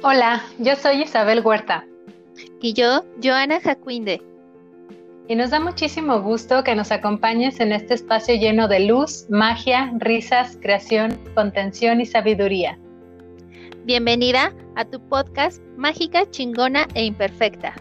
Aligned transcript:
Hola, 0.00 0.44
yo 0.60 0.76
soy 0.76 1.02
Isabel 1.02 1.40
Huerta. 1.44 1.84
Y 2.62 2.72
yo, 2.72 3.04
Joana 3.20 3.60
Jacuinde. 3.60 4.22
Y 5.26 5.34
nos 5.34 5.50
da 5.50 5.58
muchísimo 5.58 6.20
gusto 6.22 6.62
que 6.62 6.76
nos 6.76 6.92
acompañes 6.92 7.58
en 7.58 7.72
este 7.72 7.94
espacio 7.94 8.36
lleno 8.36 8.68
de 8.68 8.86
luz, 8.86 9.26
magia, 9.28 9.90
risas, 9.96 10.56
creación, 10.62 11.18
contención 11.34 12.00
y 12.00 12.06
sabiduría. 12.06 12.78
Bienvenida 13.86 14.54
a 14.76 14.84
tu 14.84 15.00
podcast 15.08 15.60
Mágica, 15.76 16.30
Chingona 16.30 16.86
e 16.94 17.04
Imperfecta. 17.04 17.74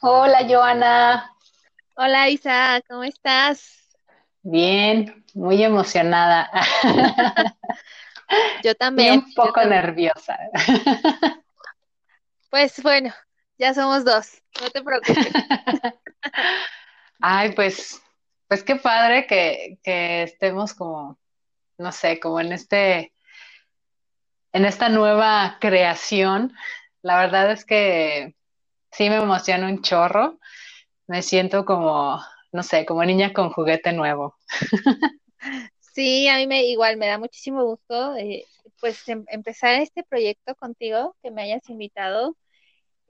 Hola, 0.00 0.46
Joana. 0.48 1.30
Hola, 1.94 2.30
Isa, 2.30 2.80
¿cómo 2.88 3.04
estás? 3.04 3.80
Bien, 4.42 5.19
muy 5.34 5.62
emocionada. 5.62 6.50
Yo 8.62 8.74
también. 8.74 9.24
un 9.24 9.34
poco 9.34 9.64
nerviosa. 9.64 10.38
Pues 12.50 12.82
bueno, 12.82 13.14
ya 13.58 13.74
somos 13.74 14.04
dos, 14.04 14.42
no 14.60 14.70
te 14.70 14.82
preocupes. 14.82 15.16
Ay, 17.20 17.52
pues, 17.52 18.02
pues 18.48 18.64
qué 18.64 18.76
padre 18.76 19.26
que, 19.26 19.78
que 19.84 20.24
estemos 20.24 20.74
como, 20.74 21.18
no 21.78 21.92
sé, 21.92 22.18
como 22.18 22.40
en 22.40 22.52
este, 22.52 23.12
en 24.52 24.64
esta 24.64 24.88
nueva 24.88 25.58
creación. 25.60 26.52
La 27.02 27.18
verdad 27.18 27.52
es 27.52 27.64
que 27.64 28.34
sí 28.90 29.08
me 29.08 29.16
emociona 29.16 29.68
un 29.68 29.82
chorro. 29.82 30.40
Me 31.06 31.22
siento 31.22 31.64
como 31.64 32.20
no 32.52 32.62
sé, 32.62 32.84
como 32.86 33.04
niña 33.04 33.32
con 33.32 33.50
juguete 33.50 33.92
nuevo. 33.92 34.36
Sí, 35.92 36.28
a 36.28 36.36
mí 36.36 36.46
me 36.46 36.64
igual 36.64 36.96
me 36.96 37.08
da 37.08 37.18
muchísimo 37.18 37.64
gusto 37.64 38.16
eh, 38.16 38.46
pues 38.80 39.08
em, 39.08 39.24
empezar 39.28 39.74
este 39.80 40.02
proyecto 40.04 40.54
contigo, 40.54 41.16
que 41.22 41.30
me 41.30 41.42
hayas 41.42 41.68
invitado. 41.68 42.36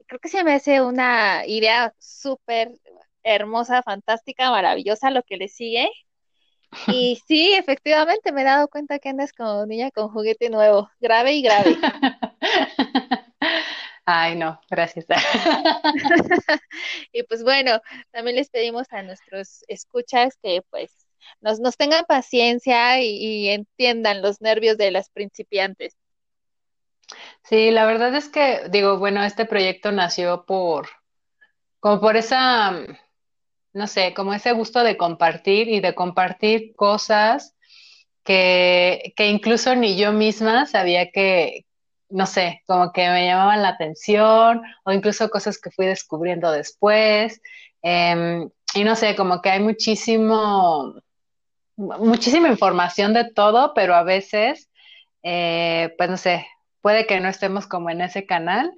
Creo 0.07 0.19
que 0.19 0.29
se 0.29 0.43
me 0.43 0.53
hace 0.53 0.81
una 0.81 1.45
idea 1.45 1.93
súper 1.99 2.71
hermosa, 3.23 3.83
fantástica, 3.83 4.49
maravillosa 4.51 5.11
lo 5.11 5.23
que 5.23 5.37
le 5.37 5.47
sigue. 5.47 5.89
Y 6.87 7.21
sí, 7.27 7.53
efectivamente 7.53 8.31
me 8.31 8.41
he 8.41 8.45
dado 8.45 8.67
cuenta 8.67 8.99
que 8.99 9.09
andas 9.09 9.33
como 9.33 9.65
niña 9.65 9.91
con 9.91 10.09
juguete 10.09 10.49
nuevo, 10.49 10.89
grave 10.99 11.33
y 11.33 11.41
grave. 11.41 11.77
Ay, 14.05 14.35
no, 14.35 14.59
gracias. 14.69 15.05
y 17.11 17.23
pues 17.23 17.43
bueno, 17.43 17.79
también 18.11 18.35
les 18.35 18.49
pedimos 18.49 18.91
a 18.91 19.03
nuestros 19.03 19.63
escuchas 19.67 20.37
que 20.41 20.61
pues 20.69 20.91
nos, 21.39 21.59
nos 21.59 21.77
tengan 21.77 22.05
paciencia 22.05 23.01
y, 23.01 23.49
entiendan 23.49 24.21
los 24.21 24.41
nervios 24.41 24.77
de 24.77 24.91
las 24.91 25.09
principiantes. 25.09 25.95
Sí, 27.43 27.71
la 27.71 27.85
verdad 27.85 28.15
es 28.15 28.29
que, 28.29 28.61
digo, 28.69 28.97
bueno, 28.97 29.23
este 29.23 29.45
proyecto 29.45 29.91
nació 29.91 30.45
por, 30.45 30.87
como 31.79 31.99
por 31.99 32.15
esa, 32.15 32.85
no 33.73 33.87
sé, 33.87 34.13
como 34.13 34.33
ese 34.33 34.53
gusto 34.53 34.83
de 34.83 34.97
compartir 34.97 35.67
y 35.67 35.81
de 35.81 35.93
compartir 35.93 36.73
cosas 36.75 37.55
que, 38.23 39.13
que 39.15 39.27
incluso 39.27 39.75
ni 39.75 39.97
yo 39.97 40.13
misma 40.13 40.65
sabía 40.67 41.11
que, 41.11 41.65
no 42.11 42.25
sé, 42.25 42.63
como 42.67 42.91
que 42.91 43.07
me 43.09 43.25
llamaban 43.25 43.61
la 43.61 43.69
atención 43.69 44.61
o 44.83 44.91
incluso 44.91 45.29
cosas 45.29 45.59
que 45.59 45.71
fui 45.71 45.85
descubriendo 45.85 46.51
después. 46.51 47.41
Em, 47.81 48.49
y 48.73 48.83
no 48.83 48.95
sé, 48.95 49.15
como 49.15 49.41
que 49.41 49.49
hay 49.49 49.59
muchísimo, 49.59 50.95
muchísima 51.75 52.49
información 52.49 53.13
de 53.13 53.31
todo, 53.31 53.73
pero 53.73 53.95
a 53.95 54.03
veces, 54.03 54.69
eh, 55.23 55.93
pues 55.97 56.09
no 56.09 56.17
sé, 56.17 56.47
puede 56.81 57.05
que 57.07 57.19
no 57.19 57.29
estemos 57.29 57.67
como 57.67 57.89
en 57.89 58.01
ese 58.01 58.25
canal, 58.25 58.71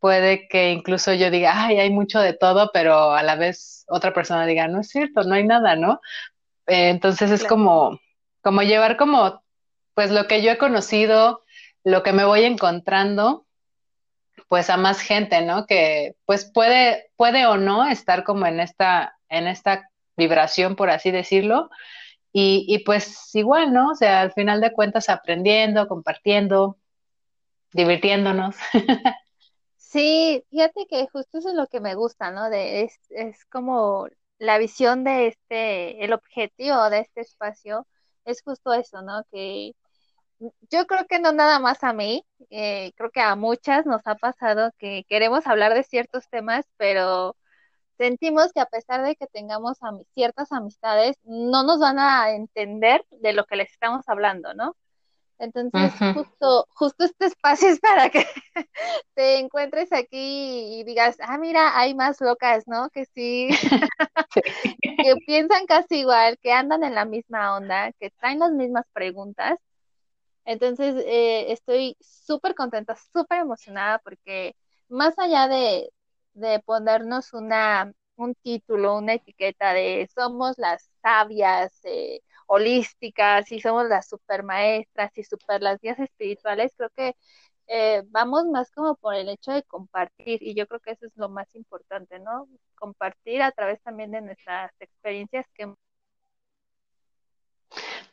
puede 0.00 0.48
que 0.48 0.72
incluso 0.72 1.12
yo 1.14 1.30
diga, 1.30 1.52
ay, 1.66 1.78
hay 1.78 1.90
mucho 1.90 2.20
de 2.20 2.34
todo, 2.34 2.70
pero 2.72 3.12
a 3.12 3.22
la 3.22 3.36
vez 3.36 3.84
otra 3.88 4.12
persona 4.12 4.46
diga, 4.46 4.68
no 4.68 4.80
es 4.80 4.88
cierto, 4.88 5.22
no 5.24 5.34
hay 5.34 5.44
nada, 5.44 5.76
¿no? 5.76 6.00
Eh, 6.66 6.90
entonces 6.90 7.30
es 7.30 7.44
como, 7.44 7.98
como 8.42 8.62
llevar 8.62 8.96
como, 8.96 9.42
pues 9.94 10.10
lo 10.10 10.26
que 10.26 10.42
yo 10.42 10.52
he 10.52 10.58
conocido, 10.58 11.42
lo 11.86 12.02
que 12.02 12.12
me 12.12 12.24
voy 12.24 12.42
encontrando, 12.42 13.46
pues 14.48 14.70
a 14.70 14.76
más 14.76 15.00
gente, 15.00 15.42
¿no? 15.42 15.66
Que 15.66 16.16
pues 16.24 16.50
puede, 16.52 17.12
puede 17.14 17.46
o 17.46 17.58
no 17.58 17.86
estar 17.86 18.24
como 18.24 18.44
en 18.44 18.58
esta, 18.58 19.16
en 19.28 19.46
esta 19.46 19.88
vibración, 20.16 20.74
por 20.74 20.90
así 20.90 21.12
decirlo. 21.12 21.70
Y, 22.32 22.64
y 22.66 22.80
pues 22.80 23.32
igual, 23.36 23.72
¿no? 23.72 23.90
O 23.90 23.94
sea, 23.94 24.20
al 24.20 24.32
final 24.32 24.60
de 24.60 24.72
cuentas 24.72 25.08
aprendiendo, 25.08 25.86
compartiendo, 25.86 26.76
divirtiéndonos. 27.72 28.56
Sí, 29.78 30.44
fíjate 30.50 30.86
que 30.90 31.06
justo 31.10 31.38
eso 31.38 31.50
es 31.50 31.54
lo 31.54 31.68
que 31.68 31.80
me 31.80 31.94
gusta, 31.94 32.30
¿no? 32.30 32.50
De, 32.50 32.82
es, 32.82 32.98
es 33.08 33.46
como 33.46 34.08
la 34.38 34.58
visión 34.58 35.04
de 35.04 35.28
este, 35.28 36.04
el 36.04 36.12
objetivo 36.12 36.90
de 36.90 36.98
este 36.98 37.20
espacio 37.22 37.86
es 38.26 38.42
justo 38.42 38.74
eso, 38.74 39.00
¿no? 39.00 39.22
Que 39.30 39.72
yo 40.38 40.86
creo 40.86 41.06
que 41.06 41.18
no 41.18 41.32
nada 41.32 41.58
más 41.58 41.82
a 41.84 41.92
mí, 41.92 42.24
eh, 42.50 42.92
creo 42.96 43.10
que 43.10 43.20
a 43.20 43.36
muchas 43.36 43.86
nos 43.86 44.06
ha 44.06 44.14
pasado 44.16 44.72
que 44.78 45.04
queremos 45.08 45.46
hablar 45.46 45.74
de 45.74 45.82
ciertos 45.82 46.28
temas, 46.28 46.66
pero 46.76 47.36
sentimos 47.96 48.52
que 48.52 48.60
a 48.60 48.66
pesar 48.66 49.02
de 49.04 49.16
que 49.16 49.26
tengamos 49.26 49.78
ciertas 50.14 50.52
amistades, 50.52 51.16
no 51.24 51.62
nos 51.62 51.80
van 51.80 51.98
a 51.98 52.30
entender 52.32 53.04
de 53.10 53.32
lo 53.32 53.44
que 53.44 53.56
les 53.56 53.70
estamos 53.70 54.08
hablando, 54.08 54.54
¿no? 54.54 54.76
Entonces, 55.38 55.92
justo, 56.14 56.66
justo 56.70 57.04
este 57.04 57.26
espacio 57.26 57.68
es 57.68 57.78
para 57.78 58.08
que 58.08 58.26
te 59.14 59.38
encuentres 59.38 59.92
aquí 59.92 60.80
y 60.80 60.84
digas, 60.84 61.18
ah, 61.20 61.36
mira, 61.36 61.78
hay 61.78 61.94
más 61.94 62.20
locas, 62.22 62.64
¿no? 62.66 62.88
Que 62.90 63.04
sí, 63.06 63.48
que 64.82 65.16
piensan 65.26 65.66
casi 65.66 66.00
igual, 66.00 66.38
que 66.40 66.52
andan 66.52 66.84
en 66.84 66.94
la 66.94 67.04
misma 67.04 67.56
onda, 67.56 67.92
que 68.00 68.10
traen 68.10 68.38
las 68.38 68.52
mismas 68.52 68.86
preguntas 68.92 69.58
entonces, 70.46 70.94
eh, 71.06 71.52
estoy 71.52 71.96
súper 72.00 72.54
contenta, 72.54 72.96
súper 73.12 73.40
emocionada 73.40 73.98
porque 74.00 74.56
más 74.88 75.18
allá 75.18 75.48
de, 75.48 75.90
ponernos 76.64 77.32
una, 77.32 77.92
un 78.16 78.34
título, 78.36 78.96
una 78.98 79.14
etiqueta 79.14 79.72
de 79.72 80.08
somos 80.14 80.58
las 80.58 80.88
sabias 81.02 81.80
eh, 81.84 82.20
holísticas 82.46 83.50
y 83.52 83.60
somos 83.60 83.86
las 83.88 84.08
super 84.08 84.42
maestras 84.44 85.10
y 85.18 85.24
super 85.24 85.62
las 85.62 85.80
guías 85.80 85.98
espirituales, 85.98 86.72
creo 86.76 86.90
que 86.96 87.16
eh, 87.68 88.02
vamos 88.08 88.46
más 88.46 88.70
como 88.70 88.94
por 88.96 89.14
el 89.14 89.28
hecho 89.28 89.52
de 89.52 89.62
compartir 89.64 90.42
y 90.42 90.54
yo 90.54 90.66
creo 90.68 90.80
que 90.80 90.92
eso 90.92 91.06
es 91.06 91.12
lo 91.16 91.28
más 91.28 91.54
importante, 91.56 92.18
¿no? 92.20 92.48
Compartir 92.76 93.42
a 93.42 93.50
través 93.52 93.82
también 93.82 94.12
de 94.12 94.20
nuestras 94.20 94.72
experiencias 94.80 95.46
que 95.54 95.74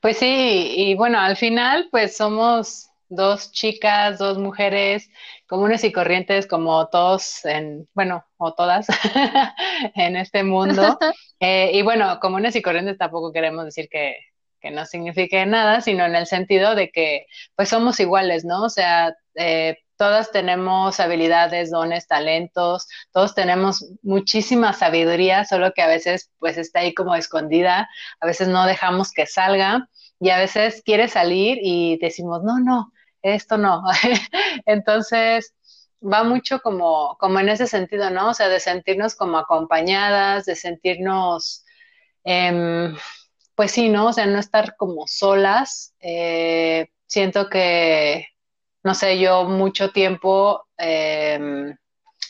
pues 0.03 0.17
sí, 0.17 0.73
y 0.75 0.95
bueno, 0.95 1.17
al 1.17 1.37
final 1.37 1.87
pues 1.89 2.17
somos 2.17 2.89
dos 3.07 3.53
chicas, 3.53 4.19
dos 4.19 4.37
mujeres 4.37 5.09
comunes 5.47 5.85
y 5.85 5.93
corrientes 5.93 6.45
como 6.45 6.89
todos 6.89 7.45
en, 7.45 7.87
bueno, 7.93 8.25
o 8.35 8.53
todas 8.53 8.87
en 9.95 10.17
este 10.17 10.43
mundo. 10.43 10.99
Eh, 11.45 11.71
y 11.73 11.81
bueno, 11.81 12.21
comunes 12.21 12.55
y 12.55 12.61
corrientes 12.61 12.97
tampoco 12.97 13.33
queremos 13.33 13.65
decir 13.65 13.89
que, 13.89 14.15
que 14.61 14.71
no 14.71 14.85
signifique 14.85 15.45
nada, 15.45 15.81
sino 15.81 16.05
en 16.05 16.15
el 16.15 16.25
sentido 16.25 16.73
de 16.73 16.89
que 16.89 17.25
pues 17.57 17.67
somos 17.67 17.99
iguales, 17.99 18.45
¿no? 18.45 18.63
O 18.63 18.69
sea, 18.69 19.13
eh, 19.35 19.77
todas 19.97 20.31
tenemos 20.31 20.99
habilidades, 20.99 21.71
dones, 21.71 22.07
talentos, 22.07 22.87
todos 23.11 23.35
tenemos 23.35 23.85
muchísima 24.01 24.73
sabiduría, 24.73 25.45
solo 25.45 25.73
que 25.73 25.81
a 25.81 25.87
veces 25.87 26.31
pues 26.39 26.57
está 26.57 26.79
ahí 26.79 26.93
como 26.93 27.15
escondida, 27.15 27.89
a 28.19 28.25
veces 28.25 28.47
no 28.47 28.65
dejamos 28.65 29.11
que 29.11 29.25
salga 29.25 29.87
y 30.19 30.29
a 30.29 30.37
veces 30.37 30.81
quiere 30.85 31.07
salir 31.07 31.57
y 31.61 31.97
decimos, 31.99 32.43
no, 32.43 32.59
no, 32.59 32.91
esto 33.21 33.57
no. 33.57 33.83
Entonces, 34.65 35.53
va 36.01 36.23
mucho 36.23 36.59
como, 36.61 37.17
como 37.19 37.39
en 37.39 37.49
ese 37.49 37.67
sentido, 37.67 38.09
¿no? 38.09 38.29
O 38.29 38.33
sea, 38.33 38.49
de 38.49 38.59
sentirnos 38.59 39.15
como 39.15 39.37
acompañadas, 39.37 40.45
de 40.45 40.55
sentirnos, 40.55 41.65
em, 42.23 42.95
pues 43.55 43.71
sí, 43.71 43.89
¿no? 43.89 44.07
O 44.07 44.13
sea, 44.13 44.25
no 44.25 44.39
estar 44.39 44.75
como 44.77 45.07
solas. 45.07 45.93
Eh, 45.99 46.89
siento 47.07 47.49
que 47.49 48.27
no 48.83 48.93
sé, 48.93 49.19
yo 49.19 49.45
mucho 49.45 49.91
tiempo, 49.91 50.65
em, 50.77 51.75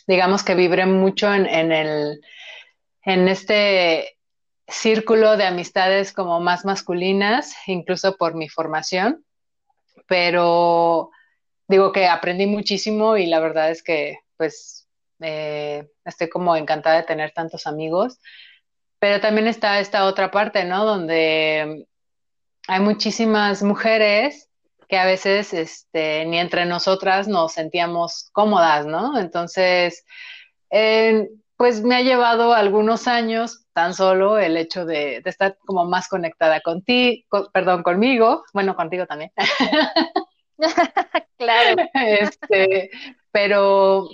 digamos 0.07 0.43
que 0.43 0.55
vibré 0.55 0.85
mucho 0.85 1.33
en, 1.33 1.45
en, 1.47 1.71
el, 1.71 2.21
en 3.03 3.27
este 3.27 4.17
círculo 4.67 5.35
de 5.37 5.45
amistades 5.45 6.13
como 6.13 6.39
más 6.39 6.65
masculinas, 6.65 7.55
incluso 7.67 8.15
por 8.17 8.35
mi 8.35 8.49
formación, 8.49 9.25
pero 10.07 11.09
digo 11.67 11.91
que 11.91 12.07
aprendí 12.07 12.45
muchísimo 12.45 13.17
y 13.17 13.25
la 13.25 13.39
verdad 13.39 13.71
es 13.71 13.83
que 13.83 14.19
pues 14.37 14.87
eh, 15.21 15.87
estoy 16.05 16.29
como 16.29 16.55
encantada 16.55 16.97
de 16.97 17.03
tener 17.03 17.31
tantos 17.31 17.65
amigos, 17.65 18.19
pero 18.99 19.19
también 19.19 19.47
está 19.47 19.79
esta 19.79 20.05
otra 20.05 20.31
parte, 20.31 20.65
¿no? 20.65 20.85
Donde 20.85 21.87
hay 22.67 22.79
muchísimas 22.79 23.63
mujeres 23.63 24.49
que 24.93 24.99
a 24.99 25.05
veces 25.05 25.55
este, 25.55 26.23
ni 26.25 26.37
entre 26.37 26.67
nosotras 26.67 27.27
nos 27.27 27.53
sentíamos 27.53 28.29
cómodas, 28.31 28.85
¿no? 28.85 29.17
Entonces, 29.17 30.05
pues 31.57 31.81
me 31.81 31.95
ha 31.95 32.01
llevado 32.01 32.53
algunos 32.53 33.07
años 33.07 33.65
tan 33.73 33.95
solo 33.95 34.37
el 34.37 34.55
hecho 34.55 34.85
de, 34.85 35.23
estar 35.25 35.57
como 35.65 35.85
más 35.85 36.07
conectada 36.07 36.61
contigo, 36.61 37.49
perdón, 37.51 37.81
conmigo, 37.81 38.43
bueno, 38.53 38.75
contigo 38.75 39.07
también. 39.07 39.31
claro. 41.37 41.81
Este, 41.95 42.91
pero 43.31 44.09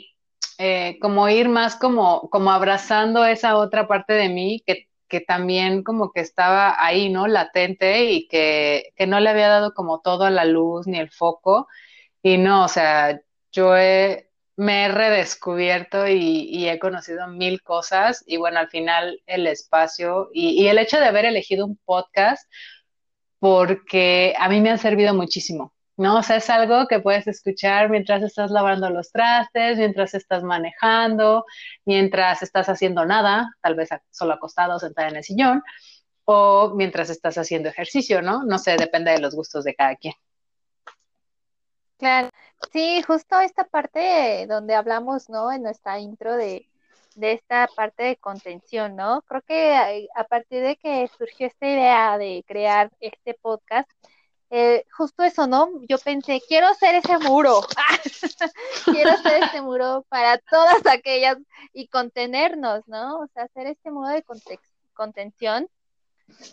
eh, 0.59 0.97
como 1.01 1.27
ir 1.27 1.49
más 1.49 1.75
como, 1.75 2.29
como 2.29 2.51
abrazando 2.51 3.25
esa 3.25 3.57
otra 3.57 3.85
parte 3.85 4.13
de 4.13 4.29
mí 4.29 4.63
que, 4.65 4.87
que 5.09 5.21
también 5.21 5.83
como 5.83 6.11
que 6.11 6.21
estaba 6.21 6.75
ahí, 6.83 7.09
¿no? 7.09 7.27
Latente 7.27 8.05
y 8.05 8.27
que, 8.27 8.93
que 8.95 9.07
no 9.07 9.19
le 9.19 9.29
había 9.29 9.49
dado 9.49 9.73
como 9.73 10.01
todo 10.01 10.25
a 10.25 10.29
la 10.31 10.45
luz 10.45 10.87
ni 10.87 10.99
el 10.99 11.11
foco. 11.11 11.67
Y 12.23 12.37
no, 12.37 12.65
o 12.65 12.67
sea, 12.69 13.21
yo 13.51 13.75
he, 13.77 14.29
me 14.59 14.85
he 14.85 14.87
redescubierto 14.89 16.05
y, 16.07 16.67
he 16.67 16.79
conocido 16.79 17.27
mil 17.27 17.61
cosas 17.63 18.23
y 18.27 18.35
bueno, 18.35 18.59
al 18.59 18.67
final 18.69 19.21
el 19.25 19.47
espacio 19.47 20.29
y, 20.33 20.67
el 20.67 20.77
hecho 20.79 20.99
de 20.99 21.05
haber 21.05 21.23
elegido 21.25 21.65
un 21.65 21.77
podcast 21.85 22.45
porque 23.39 24.35
a 24.37 24.49
mí 24.49 24.59
me 24.59 24.69
ha 24.71 24.77
servido 24.77 25.13
muchísimo, 25.13 25.73
¿no? 25.99 26.17
O 26.19 26.23
sea, 26.23 26.37
es 26.37 26.49
algo 26.49 26.87
que 26.87 26.99
puedes 26.99 27.27
escuchar 27.27 27.89
mientras 27.89 28.23
estás 28.23 28.51
lavando 28.51 28.89
los 28.89 29.11
trastes, 29.11 29.77
mientras 29.77 30.13
estás 30.13 30.43
manejando, 30.43 31.45
mientras 31.85 32.41
estás 32.41 32.69
haciendo 32.69 33.05
nada, 33.05 33.55
tal 33.61 33.75
vez 33.75 33.89
solo 34.09 34.33
acostado, 34.33 34.79
sentada 34.79 35.09
en 35.09 35.17
el 35.17 35.23
sillón, 35.23 35.63
o 36.25 36.73
mientras 36.75 37.09
estás 37.09 37.37
haciendo 37.37 37.69
ejercicio, 37.69 38.21
¿no? 38.21 38.43
No 38.43 38.57
sé, 38.57 38.77
depende 38.77 39.11
de 39.11 39.19
los 39.19 39.35
gustos 39.35 39.65
de 39.65 39.75
cada 39.75 39.95
quien. 39.97 40.13
Claro, 41.97 42.29
sí, 42.71 43.01
justo 43.03 43.39
esta 43.41 43.65
parte 43.65 44.45
donde 44.47 44.75
hablamos, 44.75 45.29
¿no? 45.29 45.51
En 45.51 45.63
nuestra 45.63 45.99
intro 45.99 46.37
de, 46.37 46.69
de 47.15 47.33
esta 47.33 47.67
parte 47.75 48.03
de 48.03 48.15
contención, 48.15 48.95
¿no? 48.95 49.21
Creo 49.23 49.41
que 49.41 50.07
a, 50.15 50.23
partir 50.23 50.63
de 50.63 50.77
que 50.77 51.09
surgió 51.17 51.47
esta 51.47 51.67
idea 51.67 52.17
de 52.17 52.45
crear 52.47 52.89
este 53.01 53.33
podcast, 53.33 53.89
eh, 54.49 54.85
justo 54.91 55.23
eso, 55.23 55.47
¿no? 55.47 55.69
Yo 55.87 55.97
pensé, 55.99 56.41
quiero 56.47 56.73
ser 56.73 56.95
ese 56.95 57.17
muro, 57.19 57.61
quiero 58.85 59.15
ser 59.17 59.43
ese 59.43 59.61
muro 59.61 60.05
para 60.09 60.37
todas 60.37 60.85
aquellas 60.85 61.37
y 61.73 61.87
contenernos, 61.87 62.87
¿no? 62.87 63.19
O 63.19 63.27
sea, 63.33 63.43
hacer 63.43 63.67
este 63.67 63.91
muro 63.91 64.09
de 64.09 64.23
contención 64.93 65.69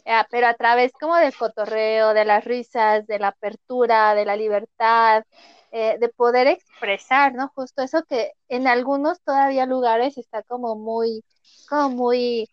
eh, 0.05 0.23
pero 0.31 0.47
a 0.47 0.55
través 0.55 0.93
como 0.93 1.17
del 1.17 1.35
cotorreo, 1.37 2.15
de 2.15 2.25
las 2.25 2.45
risas, 2.45 3.07
de 3.07 3.19
la 3.19 3.29
apertura, 3.29 4.15
de 4.15 4.25
la 4.25 4.37
libertad, 4.37 5.25
eh, 5.73 5.99
de 6.01 6.09
poder 6.09 6.47
expresar, 6.47 7.35
¿no? 7.35 7.49
Justo 7.55 7.83
eso 7.83 8.03
que 8.09 8.33
en 8.49 8.67
algunos 8.69 9.21
todavía 9.23 9.67
lugares 9.67 10.17
está 10.19 10.43
como 10.43 10.77
muy, 10.77 11.25
como 11.69 11.91
muy, 11.91 12.49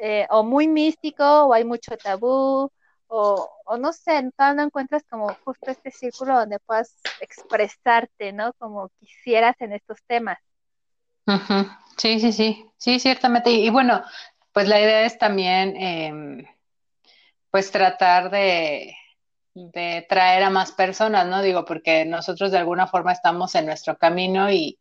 eh, 0.00 0.26
o 0.30 0.42
muy 0.42 0.68
místico, 0.68 1.24
o 1.24 1.52
hay 1.52 1.64
mucho 1.64 1.96
tabú, 1.96 2.70
o, 3.08 3.50
no 3.78 3.92
sé, 3.92 4.22
no 4.22 4.62
encuentras 4.62 5.02
como 5.08 5.34
justo 5.44 5.70
este 5.70 5.90
círculo 5.90 6.38
donde 6.38 6.58
puedas 6.60 6.94
expresarte, 7.20 8.32
¿no? 8.32 8.52
Como 8.54 8.90
quisieras 9.00 9.56
en 9.60 9.72
estos 9.72 9.98
temas. 10.06 10.38
Sí, 11.96 12.20
sí, 12.20 12.32
sí, 12.32 12.66
sí, 12.76 13.00
ciertamente. 13.00 13.50
y, 13.50 13.68
bueno, 13.70 14.02
pues 14.52 14.68
la 14.68 14.80
idea 14.80 15.04
es 15.04 15.18
también, 15.18 15.76
em, 15.76 16.46
pues 17.50 17.70
tratar 17.70 18.30
de, 18.30 18.94
traer 20.08 20.44
a 20.44 20.50
más 20.50 20.72
personas, 20.72 21.26
¿no? 21.26 21.42
Digo, 21.42 21.64
porque 21.64 22.04
nosotros 22.04 22.52
de 22.52 22.58
alguna 22.58 22.86
forma 22.86 23.12
estamos 23.12 23.54
en 23.56 23.66
nuestro 23.66 23.98
camino 23.98 24.50
y, 24.52 24.78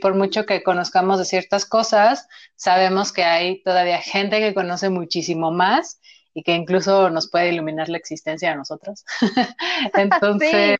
por 0.00 0.14
mucho 0.14 0.46
que 0.46 0.62
conozcamos 0.62 1.18
de 1.18 1.24
ciertas 1.24 1.64
cosas, 1.64 2.28
sabemos 2.56 3.12
que 3.12 3.24
hay 3.24 3.62
todavía 3.62 3.98
gente 4.00 4.40
que 4.40 4.54
conoce 4.54 4.90
muchísimo 4.90 5.52
más 5.52 6.00
y 6.36 6.42
que 6.42 6.54
incluso 6.54 7.08
nos 7.08 7.30
puede 7.30 7.48
iluminar 7.48 7.88
la 7.88 7.96
existencia 7.96 8.52
a 8.52 8.56
nosotros. 8.56 9.06
Entonces, 9.94 10.78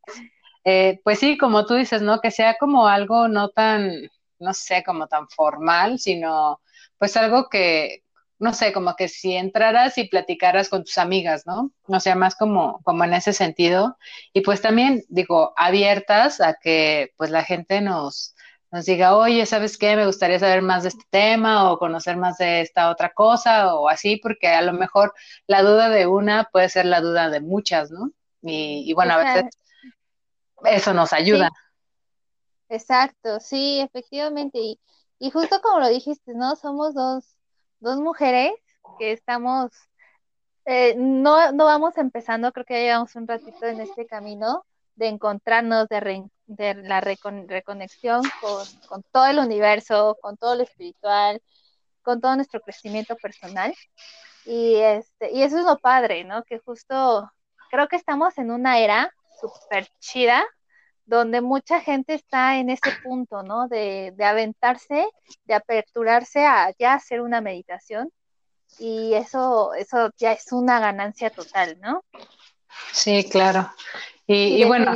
eh, 0.64 1.00
pues 1.02 1.18
sí, 1.18 1.38
como 1.38 1.64
tú 1.64 1.74
dices, 1.74 2.02
¿no? 2.02 2.20
Que 2.20 2.30
sea 2.30 2.56
como 2.60 2.86
algo 2.86 3.26
no 3.26 3.48
tan, 3.48 3.90
no 4.38 4.52
sé, 4.52 4.84
como 4.84 5.06
tan 5.06 5.30
formal, 5.30 5.98
sino 5.98 6.60
pues 6.98 7.16
algo 7.16 7.48
que, 7.48 8.02
no 8.38 8.52
sé, 8.52 8.74
como 8.74 8.96
que 8.96 9.08
si 9.08 9.34
entraras 9.34 9.96
y 9.96 10.08
platicaras 10.08 10.68
con 10.68 10.84
tus 10.84 10.98
amigas, 10.98 11.46
¿no? 11.46 11.72
O 11.84 12.00
sea, 12.00 12.16
más 12.16 12.36
como, 12.36 12.82
como 12.82 13.04
en 13.04 13.14
ese 13.14 13.32
sentido. 13.32 13.96
Y 14.34 14.42
pues 14.42 14.60
también, 14.60 15.04
digo, 15.08 15.54
abiertas 15.56 16.42
a 16.42 16.58
que 16.60 17.14
pues 17.16 17.30
la 17.30 17.44
gente 17.44 17.80
nos, 17.80 18.35
nos 18.70 18.84
diga, 18.84 19.16
oye, 19.16 19.46
¿sabes 19.46 19.78
qué? 19.78 19.96
Me 19.96 20.06
gustaría 20.06 20.38
saber 20.38 20.62
más 20.62 20.82
de 20.82 20.90
este 20.90 21.04
tema 21.10 21.70
o 21.70 21.78
conocer 21.78 22.16
más 22.16 22.38
de 22.38 22.60
esta 22.60 22.90
otra 22.90 23.12
cosa 23.12 23.74
o 23.74 23.88
así, 23.88 24.16
porque 24.16 24.48
a 24.48 24.62
lo 24.62 24.72
mejor 24.72 25.14
la 25.46 25.62
duda 25.62 25.88
de 25.88 26.06
una 26.06 26.48
puede 26.52 26.68
ser 26.68 26.86
la 26.86 27.00
duda 27.00 27.30
de 27.30 27.40
muchas, 27.40 27.90
¿no? 27.90 28.10
Y, 28.42 28.92
bueno, 28.94 29.14
a 29.14 29.18
veces 29.18 29.58
eso 30.64 30.94
nos 30.94 31.12
ayuda. 31.12 31.50
Exacto, 32.68 33.40
sí, 33.40 33.80
efectivamente. 33.80 34.58
Y, 34.58 34.80
y 35.18 35.30
justo 35.30 35.60
como 35.60 35.80
lo 35.80 35.88
dijiste, 35.88 36.34
¿no? 36.34 36.54
Somos 36.54 36.94
dos 36.94 37.36
dos 37.80 37.98
mujeres 37.98 38.52
que 38.98 39.12
estamos, 39.12 39.70
eh, 40.64 40.94
no, 40.96 41.52
no 41.52 41.64
vamos 41.64 41.96
empezando, 41.98 42.52
creo 42.52 42.64
que 42.64 42.74
ya 42.74 42.80
llevamos 42.80 43.14
un 43.16 43.26
ratito 43.26 43.66
en 43.66 43.80
este 43.80 44.06
camino 44.06 44.64
de 44.94 45.08
encontrarnos, 45.08 45.88
de, 45.88 46.00
de 46.46 46.74
la 46.74 47.00
reconexión 47.00 48.22
con, 48.40 48.66
con, 48.88 49.02
todo 49.12 49.26
el 49.26 49.38
universo, 49.38 50.16
con 50.20 50.36
todo 50.36 50.54
lo 50.54 50.62
espiritual, 50.62 51.42
con 52.02 52.20
todo 52.20 52.36
nuestro 52.36 52.60
crecimiento 52.60 53.16
personal. 53.16 53.74
Y, 54.44 54.76
este, 54.76 55.32
y 55.32 55.42
eso 55.42 55.58
es 55.58 55.64
lo 55.64 55.78
padre, 55.78 56.24
¿no? 56.24 56.44
Que 56.44 56.58
justo 56.60 57.30
creo 57.70 57.88
que 57.88 57.96
estamos 57.96 58.38
en 58.38 58.50
una 58.50 58.78
era 58.78 59.12
súper 59.40 59.88
chida 59.98 60.44
donde 61.06 61.40
mucha 61.40 61.80
gente 61.80 62.14
está 62.14 62.58
en 62.58 62.68
ese 62.68 62.90
punto, 63.02 63.42
¿no? 63.42 63.68
De, 63.68 64.14
aventarse, 64.20 65.06
de 65.44 65.54
aperturarse 65.54 66.44
a 66.44 66.72
ya 66.78 66.94
hacer 66.94 67.20
una 67.20 67.40
meditación 67.40 68.10
y 68.78 69.14
eso, 69.14 69.72
eso 69.74 70.10
ya 70.16 70.32
es 70.32 70.52
una 70.52 70.80
ganancia 70.80 71.30
total, 71.30 71.78
¿no? 71.80 72.04
Sí, 72.92 73.28
claro. 73.30 73.70
Y, 74.26 74.64
bueno. 74.64 74.92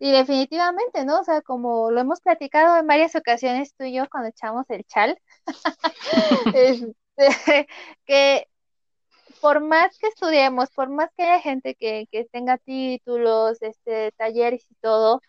Y 0.00 0.12
definitivamente, 0.12 1.04
¿no? 1.04 1.20
O 1.20 1.24
sea, 1.24 1.42
como 1.42 1.90
lo 1.90 2.00
hemos 2.00 2.20
platicado 2.20 2.78
en 2.78 2.86
varias 2.86 3.14
ocasiones 3.16 3.74
tú 3.74 3.84
y 3.84 3.94
yo 3.94 4.08
cuando 4.08 4.28
echamos 4.30 4.64
el 4.70 4.84
chal, 4.84 5.18
este, 6.54 6.94
que 8.06 8.48
por 9.40 9.60
más 9.60 9.98
que 9.98 10.08
estudiemos, 10.08 10.70
por 10.70 10.88
más 10.90 11.10
que 11.16 11.22
haya 11.24 11.40
gente 11.40 11.74
que, 11.74 12.06
tenga 12.32 12.58
títulos, 12.58 13.60
este, 13.62 14.12
talleres 14.12 14.66
y 14.70 14.74
todo, 14.76 15.20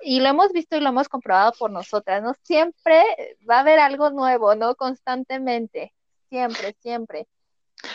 y 0.00 0.20
lo 0.20 0.28
hemos 0.28 0.52
visto 0.52 0.76
y 0.76 0.80
lo 0.80 0.90
hemos 0.90 1.08
comprobado 1.08 1.52
por 1.58 1.70
nosotras, 1.70 2.22
¿no? 2.22 2.34
Siempre 2.42 3.02
va 3.48 3.58
a 3.58 3.60
haber 3.60 3.78
algo 3.80 4.10
nuevo, 4.10 4.54
¿no? 4.54 4.74
Constantemente, 4.76 5.94
siempre, 6.30 6.76
siempre. 6.80 7.26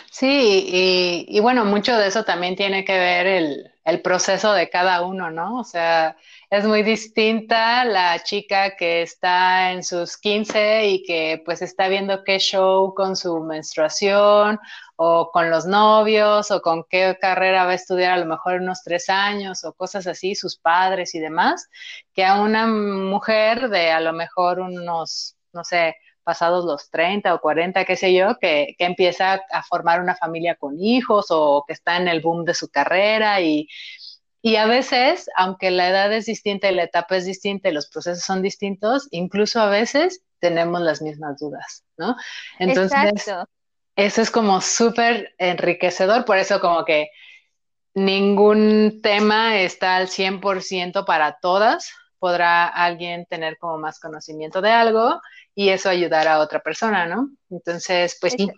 Sí, 0.09 1.25
y, 1.27 1.39
bueno, 1.39 1.65
mucho 1.65 1.97
de 1.97 2.07
eso 2.07 2.23
también 2.23 2.55
tiene 2.55 2.85
que 2.85 2.97
ver 2.97 3.27
el, 3.27 3.71
el 3.85 4.01
proceso 4.01 4.53
de 4.53 4.69
cada 4.69 5.01
uno, 5.03 5.31
¿no? 5.31 5.59
O 5.59 5.63
sea, 5.63 6.15
es 6.49 6.65
muy 6.65 6.83
distinta 6.83 7.83
la 7.85 8.19
chica 8.23 8.75
que 8.75 9.01
está 9.01 9.71
en 9.71 9.83
sus 9.83 10.17
15 10.17 10.87
y 10.87 11.03
que 11.03 11.41
pues 11.45 11.61
está 11.61 11.87
viendo 11.87 12.23
qué 12.23 12.39
show 12.39 12.93
con 12.93 13.15
su 13.15 13.39
menstruación 13.39 14.59
o 14.97 15.31
con 15.31 15.49
los 15.49 15.65
novios 15.65 16.51
o 16.51 16.61
con 16.61 16.83
qué 16.89 17.17
carrera 17.19 17.65
va 17.65 17.71
a 17.71 17.75
estudiar 17.75 18.11
a 18.13 18.17
lo 18.17 18.25
mejor 18.25 18.61
unos 18.61 18.83
tres 18.83 19.09
años 19.09 19.63
o 19.63 19.73
cosas 19.73 20.05
así, 20.07 20.35
sus 20.35 20.57
padres 20.57 21.15
y 21.15 21.19
demás, 21.19 21.69
que 22.13 22.25
a 22.25 22.39
una 22.41 22.67
mujer 22.67 23.69
de 23.69 23.91
a 23.91 23.99
lo 23.99 24.13
mejor 24.13 24.59
unos, 24.59 25.37
no 25.53 25.63
sé, 25.63 25.95
pasados 26.31 26.63
los 26.63 26.89
30 26.89 27.33
o 27.33 27.41
40, 27.41 27.83
qué 27.83 27.97
sé 27.97 28.13
yo, 28.13 28.37
que, 28.39 28.75
que 28.77 28.85
empieza 28.85 29.41
a 29.51 29.63
formar 29.63 29.99
una 29.99 30.15
familia 30.15 30.55
con 30.55 30.79
hijos 30.79 31.25
o 31.29 31.65
que 31.67 31.73
está 31.73 31.97
en 31.97 32.07
el 32.07 32.21
boom 32.21 32.45
de 32.45 32.53
su 32.53 32.69
carrera 32.69 33.41
y 33.41 33.67
y 34.43 34.55
a 34.55 34.65
veces, 34.65 35.29
aunque 35.35 35.69
la 35.69 35.89
edad 35.89 36.11
es 36.11 36.25
distinta 36.25 36.69
y 36.69 36.75
la 36.75 36.83
etapa 36.83 37.15
es 37.15 37.25
distinta 37.25 37.69
y 37.69 37.73
los 37.73 37.87
procesos 37.87 38.23
son 38.23 38.41
distintos, 38.41 39.07
incluso 39.11 39.61
a 39.61 39.69
veces 39.69 40.23
tenemos 40.39 40.81
las 40.81 41.01
mismas 41.01 41.37
dudas, 41.37 41.83
¿no? 41.97 42.15
Entonces, 42.57 43.29
eso 43.95 44.21
es 44.21 44.31
como 44.31 44.61
súper 44.61 45.35
enriquecedor, 45.37 46.25
por 46.25 46.37
eso 46.37 46.59
como 46.59 46.85
que 46.85 47.11
ningún 47.93 49.01
tema 49.03 49.59
está 49.59 49.97
al 49.97 50.07
100% 50.07 51.05
para 51.05 51.37
todas, 51.39 51.91
podrá 52.17 52.67
alguien 52.67 53.27
tener 53.27 53.57
como 53.59 53.77
más 53.77 53.99
conocimiento 53.99 54.61
de 54.61 54.71
algo 54.71 55.21
y 55.55 55.69
eso 55.69 55.89
ayudar 55.89 56.27
a 56.27 56.39
otra 56.39 56.59
persona, 56.59 57.05
¿no? 57.05 57.29
Entonces, 57.49 58.17
pues 58.19 58.33
sí. 58.33 58.49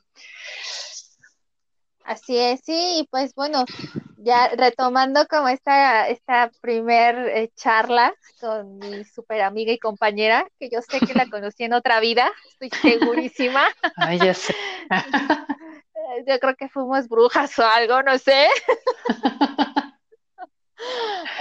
Así 2.05 2.37
es, 2.37 2.59
sí, 2.65 2.99
y 2.99 3.07
pues 3.09 3.33
bueno, 3.33 3.63
ya 4.17 4.49
retomando 4.49 5.25
como 5.27 5.47
esta, 5.47 6.09
esta 6.09 6.51
primer 6.59 7.15
eh, 7.29 7.51
charla 7.55 8.13
con 8.41 8.77
mi 8.77 9.05
super 9.05 9.41
amiga 9.41 9.71
y 9.71 9.79
compañera, 9.79 10.45
que 10.59 10.69
yo 10.69 10.81
sé 10.81 10.99
que 10.99 11.13
la 11.13 11.27
conocí 11.31 11.63
en 11.63 11.73
otra 11.73 12.01
vida, 12.01 12.29
estoy 12.49 12.69
segurísima. 12.81 13.63
Ay, 13.95 14.19
ya 14.19 14.33
sé. 14.33 14.53
yo 16.27 16.39
creo 16.39 16.55
que 16.55 16.67
fuimos 16.67 17.07
brujas 17.07 17.57
o 17.59 17.65
algo, 17.65 18.03
no 18.03 18.17
sé. 18.17 18.47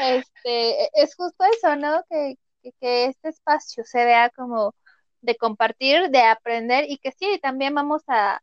este, 0.01 0.89
es 0.95 1.15
justo 1.17 1.45
eso, 1.57 1.75
¿no? 1.75 2.05
Que, 2.09 2.37
que 2.81 3.07
este 3.07 3.31
espacio 3.31 3.83
se 3.85 4.05
vea 4.05 4.31
como 4.31 4.75
de 5.23 5.37
compartir, 5.37 6.11
de 6.11 6.23
aprender 6.23 6.85
y 6.89 6.99
que 6.99 7.13
sí, 7.13 7.39
también 7.43 7.75
vamos 7.75 8.03
a 8.09 8.43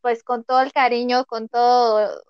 pues 0.00 0.22
con 0.22 0.44
todo 0.44 0.60
el 0.60 0.72
cariño, 0.72 1.24
con 1.24 1.48
todo, 1.48 2.22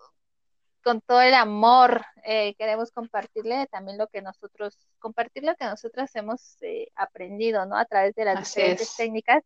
con 0.82 1.02
todo 1.02 1.20
el 1.20 1.34
amor, 1.34 2.04
eh, 2.24 2.54
queremos 2.56 2.90
compartirle 2.90 3.66
también 3.66 3.98
lo 3.98 4.06
que 4.06 4.22
nosotros, 4.22 4.78
compartir 4.98 5.44
lo 5.44 5.54
que 5.56 5.66
nosotros 5.66 6.08
hemos 6.14 6.56
eh, 6.62 6.88
aprendido, 6.94 7.66
¿no? 7.66 7.76
A 7.76 7.84
través 7.84 8.14
de 8.14 8.24
las 8.24 8.38
diferentes 8.38 8.96
técnicas 8.96 9.42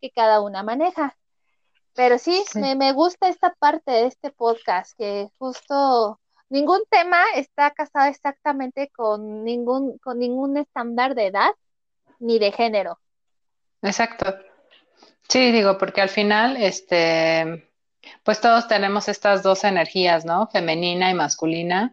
que 0.00 0.10
cada 0.10 0.42
una 0.42 0.62
maneja. 0.62 1.16
Pero 1.94 2.18
sí, 2.18 2.44
Me, 2.56 2.74
me 2.74 2.92
gusta 2.92 3.28
esta 3.28 3.54
parte 3.54 3.90
de 3.90 4.06
este 4.06 4.30
podcast, 4.30 4.92
que 4.98 5.28
justo 5.38 6.20
ningún 6.48 6.82
tema 6.90 7.22
está 7.36 7.70
casado 7.70 8.10
exactamente 8.10 8.90
con 8.94 9.44
ningún, 9.44 9.98
con 9.98 10.18
ningún 10.18 10.56
estándar 10.56 11.14
de 11.14 11.28
edad 11.28 11.54
ni 12.18 12.38
de 12.38 12.52
género. 12.52 12.98
Exacto. 13.82 14.36
Sí, 15.28 15.52
digo, 15.52 15.78
porque 15.78 16.00
al 16.02 16.08
final, 16.08 16.56
este, 16.58 17.70
pues 18.24 18.40
todos 18.40 18.68
tenemos 18.68 19.08
estas 19.08 19.42
dos 19.42 19.64
energías, 19.64 20.24
¿no? 20.24 20.48
Femenina 20.48 21.10
y 21.10 21.14
masculina. 21.14 21.92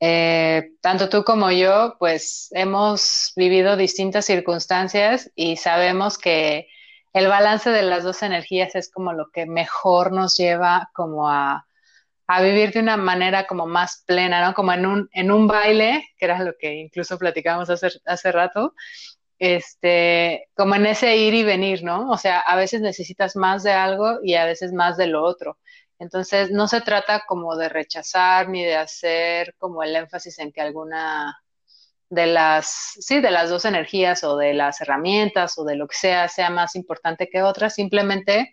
Eh, 0.00 0.72
tanto 0.80 1.08
tú 1.08 1.24
como 1.24 1.50
yo, 1.52 1.96
pues 1.98 2.48
hemos 2.52 3.32
vivido 3.36 3.76
distintas 3.76 4.26
circunstancias 4.26 5.30
y 5.36 5.56
sabemos 5.56 6.18
que 6.18 6.68
el 7.12 7.28
balance 7.28 7.70
de 7.70 7.82
las 7.82 8.04
dos 8.04 8.22
energías 8.22 8.74
es 8.76 8.90
como 8.90 9.12
lo 9.12 9.30
que 9.32 9.46
mejor 9.46 10.12
nos 10.12 10.36
lleva 10.36 10.90
como 10.94 11.28
a, 11.30 11.66
a 12.26 12.42
vivir 12.42 12.72
de 12.72 12.80
una 12.80 12.96
manera 12.96 13.46
como 13.46 13.66
más 13.66 14.04
plena, 14.06 14.44
¿no? 14.46 14.54
Como 14.54 14.72
en 14.72 14.86
un, 14.86 15.08
en 15.12 15.32
un 15.32 15.46
baile, 15.48 16.08
que 16.16 16.26
era 16.26 16.42
lo 16.42 16.54
que 16.58 16.74
incluso 16.76 17.18
platicábamos 17.18 17.70
hace, 17.70 17.88
hace 18.06 18.32
rato, 18.32 18.74
este, 19.40 20.48
como 20.54 20.74
en 20.76 20.86
ese 20.86 21.16
ir 21.16 21.34
y 21.34 21.42
venir, 21.42 21.82
¿no? 21.82 22.10
O 22.10 22.18
sea, 22.18 22.40
a 22.40 22.56
veces 22.56 22.82
necesitas 22.82 23.36
más 23.36 23.62
de 23.62 23.72
algo 23.72 24.18
y 24.22 24.34
a 24.34 24.44
veces 24.44 24.72
más 24.72 24.98
de 24.98 25.06
lo 25.06 25.24
otro. 25.24 25.58
Entonces, 25.98 26.50
no 26.50 26.68
se 26.68 26.82
trata 26.82 27.24
como 27.26 27.56
de 27.56 27.70
rechazar 27.70 28.50
ni 28.50 28.62
de 28.64 28.76
hacer 28.76 29.54
como 29.58 29.82
el 29.82 29.96
énfasis 29.96 30.38
en 30.38 30.52
que 30.52 30.60
alguna 30.60 31.38
de 32.10 32.26
las, 32.26 32.96
sí, 33.00 33.20
de 33.20 33.30
las 33.30 33.48
dos 33.50 33.64
energías 33.64 34.24
o 34.24 34.36
de 34.36 34.52
las 34.52 34.80
herramientas 34.82 35.58
o 35.58 35.64
de 35.64 35.76
lo 35.76 35.88
que 35.88 35.96
sea 35.96 36.28
sea 36.28 36.50
más 36.50 36.76
importante 36.76 37.28
que 37.30 37.42
otra, 37.42 37.70
simplemente 37.70 38.52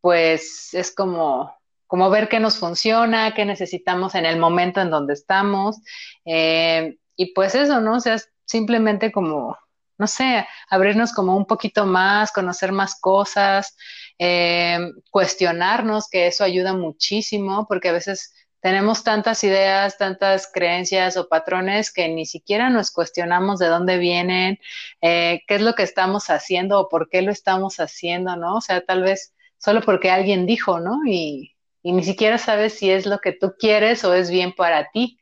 pues 0.00 0.74
es 0.74 0.92
como, 0.94 1.54
como 1.86 2.10
ver 2.10 2.28
qué 2.28 2.40
nos 2.40 2.58
funciona, 2.58 3.34
qué 3.34 3.44
necesitamos 3.44 4.14
en 4.16 4.26
el 4.26 4.38
momento 4.38 4.80
en 4.80 4.90
donde 4.90 5.14
estamos. 5.14 5.76
Eh, 6.24 6.96
y 7.16 7.32
pues 7.34 7.54
eso, 7.54 7.80
¿no? 7.80 7.96
O 7.96 8.00
sea, 8.00 8.16
simplemente 8.46 9.12
como 9.12 9.56
no 9.98 10.06
sé, 10.06 10.46
abrirnos 10.70 11.12
como 11.12 11.36
un 11.36 11.46
poquito 11.46 11.86
más, 11.86 12.32
conocer 12.32 12.72
más 12.72 12.98
cosas, 13.00 13.76
eh, 14.18 14.78
cuestionarnos, 15.10 16.08
que 16.08 16.28
eso 16.28 16.44
ayuda 16.44 16.74
muchísimo, 16.74 17.66
porque 17.68 17.88
a 17.88 17.92
veces 17.92 18.32
tenemos 18.60 19.04
tantas 19.04 19.44
ideas, 19.44 19.98
tantas 19.98 20.50
creencias 20.52 21.16
o 21.16 21.28
patrones 21.28 21.92
que 21.92 22.08
ni 22.08 22.26
siquiera 22.26 22.70
nos 22.70 22.90
cuestionamos 22.90 23.58
de 23.58 23.68
dónde 23.68 23.98
vienen, 23.98 24.58
eh, 25.00 25.42
qué 25.46 25.56
es 25.56 25.62
lo 25.62 25.74
que 25.74 25.84
estamos 25.84 26.30
haciendo 26.30 26.80
o 26.80 26.88
por 26.88 27.08
qué 27.08 27.22
lo 27.22 27.30
estamos 27.30 27.78
haciendo, 27.78 28.36
¿no? 28.36 28.56
O 28.56 28.60
sea, 28.60 28.80
tal 28.80 29.02
vez 29.02 29.34
solo 29.58 29.80
porque 29.82 30.10
alguien 30.10 30.46
dijo, 30.46 30.80
¿no? 30.80 31.00
Y, 31.06 31.56
y 31.82 31.92
ni 31.92 32.02
siquiera 32.02 32.38
sabes 32.38 32.74
si 32.74 32.90
es 32.90 33.06
lo 33.06 33.18
que 33.18 33.32
tú 33.32 33.54
quieres 33.58 34.04
o 34.04 34.14
es 34.14 34.30
bien 34.30 34.52
para 34.52 34.90
ti. 34.90 35.20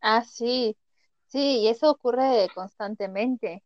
Ah, 0.00 0.24
sí, 0.24 0.76
Sí, 1.32 1.60
y 1.60 1.68
eso 1.68 1.90
ocurre 1.90 2.48
constantemente, 2.54 3.62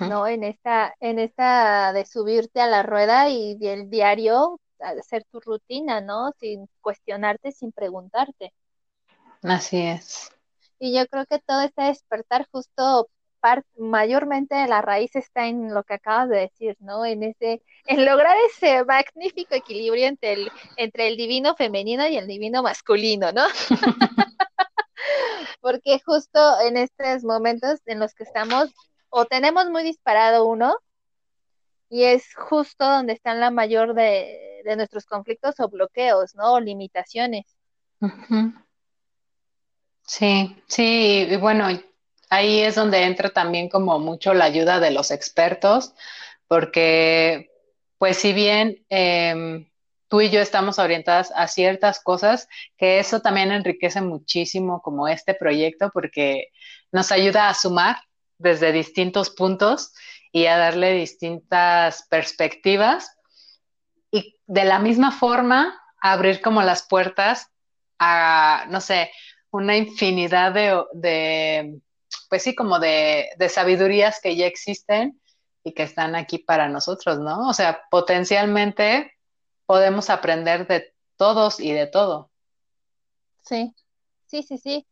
¿no? 0.00 0.26
En 0.26 0.44
esta, 0.44 0.94
en 1.00 1.18
esta 1.18 1.94
de 1.94 2.04
subirte 2.04 2.60
a 2.60 2.66
la 2.66 2.82
rueda 2.82 3.30
y 3.30 3.56
el 3.62 3.88
diario 3.88 4.60
hacer 4.80 5.24
tu 5.24 5.40
rutina, 5.40 6.02
¿no? 6.02 6.32
Sin 6.38 6.68
cuestionarte, 6.82 7.52
sin 7.52 7.72
preguntarte. 7.72 8.52
Así 9.42 9.78
es. 9.78 10.30
Y 10.78 10.94
yo 10.94 11.06
creo 11.06 11.24
que 11.24 11.38
todo 11.38 11.62
este 11.62 11.84
despertar 11.84 12.46
justo 12.52 13.08
mayormente 13.76 14.66
la 14.66 14.82
raíz 14.82 15.14
está 15.14 15.46
en 15.46 15.72
lo 15.72 15.84
que 15.84 15.94
acabas 15.94 16.28
de 16.28 16.38
decir, 16.38 16.76
¿no? 16.80 17.06
En 17.06 17.22
ese, 17.22 17.62
en 17.86 18.04
lograr 18.04 18.36
ese 18.50 18.84
magnífico 18.84 19.54
equilibrio 19.54 20.06
entre 20.06 20.32
el, 20.32 20.50
entre 20.76 21.08
el 21.08 21.16
divino 21.16 21.54
femenino 21.54 22.06
y 22.08 22.16
el 22.16 22.26
divino 22.26 22.62
masculino, 22.62 23.32
¿no? 23.32 23.44
porque 25.60 26.00
justo 26.04 26.60
en 26.60 26.76
estos 26.76 27.24
momentos 27.24 27.80
en 27.86 27.98
los 27.98 28.14
que 28.14 28.24
estamos, 28.24 28.72
o 29.08 29.24
tenemos 29.24 29.70
muy 29.70 29.82
disparado 29.82 30.46
uno, 30.46 30.76
y 31.88 32.04
es 32.04 32.34
justo 32.34 32.84
donde 32.84 33.12
están 33.12 33.40
la 33.40 33.50
mayor 33.50 33.94
de, 33.94 34.62
nuestros 34.76 35.06
conflictos 35.06 35.60
o 35.60 35.68
bloqueos, 35.68 36.34
¿no? 36.34 36.54
O 36.54 36.60
limitaciones. 36.60 37.56
Sí, 40.02 40.56
sí, 40.66 41.26
y 41.30 41.36
bueno, 41.36 41.68
ahí 42.30 42.60
es 42.60 42.74
donde 42.74 43.04
entra 43.04 43.30
también 43.30 43.68
como 43.68 43.98
mucho 43.98 44.34
la 44.34 44.46
ayuda 44.46 44.80
de 44.80 44.90
los 44.90 45.10
expertos, 45.10 45.94
porque 46.48 47.50
pues 47.98 48.16
si 48.18 48.32
bien 48.32 48.84
em, 48.88 49.68
tú 50.08 50.20
y 50.20 50.30
yo 50.30 50.40
estamos 50.40 50.78
orientadas 50.78 51.32
a 51.34 51.48
ciertas 51.48 52.00
cosas, 52.00 52.48
que 52.76 52.98
eso 52.98 53.20
también 53.20 53.52
enriquece 53.52 54.00
muchísimo 54.00 54.80
como 54.82 55.08
este 55.08 55.34
proyecto 55.34 55.90
porque 55.92 56.48
nos 56.92 57.12
ayuda 57.12 57.48
a 57.48 57.54
sumar 57.54 57.96
desde 58.38 58.72
distintos 58.72 59.30
puntos 59.30 59.92
y 60.32 60.46
a 60.46 60.58
darle 60.58 60.92
distintas 60.92 62.06
perspectivas 62.08 63.16
y 64.10 64.36
de 64.46 64.64
la 64.64 64.78
misma 64.78 65.10
forma 65.10 65.80
abrir 66.00 66.40
como 66.40 66.62
las 66.62 66.86
puertas 66.86 67.48
a, 67.98 68.66
no 68.68 68.80
sé, 68.80 69.10
una 69.50 69.76
infinidad 69.76 70.52
de, 70.52 71.80
pues 72.28 72.42
sí, 72.42 72.54
como 72.54 72.78
de, 72.78 73.30
de 73.38 73.48
sabidurías 73.48 74.20
que 74.20 74.36
ya 74.36 74.46
existen 74.46 75.20
y 75.64 75.72
que 75.72 75.82
están 75.82 76.14
aquí 76.14 76.38
para 76.38 76.68
nosotros, 76.68 77.18
¿no? 77.18 77.48
O 77.48 77.54
sea, 77.54 77.82
potencialmente 77.90 79.15
podemos 79.66 80.10
aprender 80.10 80.66
de 80.66 80.94
todos 81.16 81.60
y 81.60 81.72
de 81.72 81.86
todo. 81.86 82.30
Sí, 83.42 83.74
sí, 84.26 84.42
sí, 84.42 84.58
sí. 84.58 84.86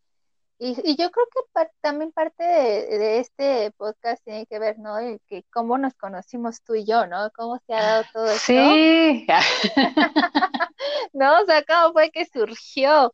Y, 0.58 0.96
yo 0.96 1.10
creo 1.10 1.26
que 1.26 1.68
también 1.80 2.12
parte 2.12 2.44
de, 2.44 3.18
este 3.18 3.72
podcast 3.72 4.22
tiene 4.24 4.46
que 4.46 4.58
ver, 4.58 4.78
¿no? 4.78 4.98
El 4.98 5.20
que 5.26 5.44
cómo 5.52 5.78
nos 5.78 5.94
conocimos 5.94 6.62
tú 6.62 6.74
y 6.74 6.84
yo, 6.84 7.06
¿no? 7.06 7.30
Cómo 7.34 7.60
se 7.66 7.74
ha 7.74 7.82
dado 7.82 8.04
todo 8.12 8.26
esto. 8.26 8.46
Sí. 8.46 9.26
¿No? 11.12 11.40
O 11.42 11.44
sea, 11.44 11.64
cómo 11.64 11.92
fue 11.92 12.10
que 12.10 12.24
surgió, 12.24 13.12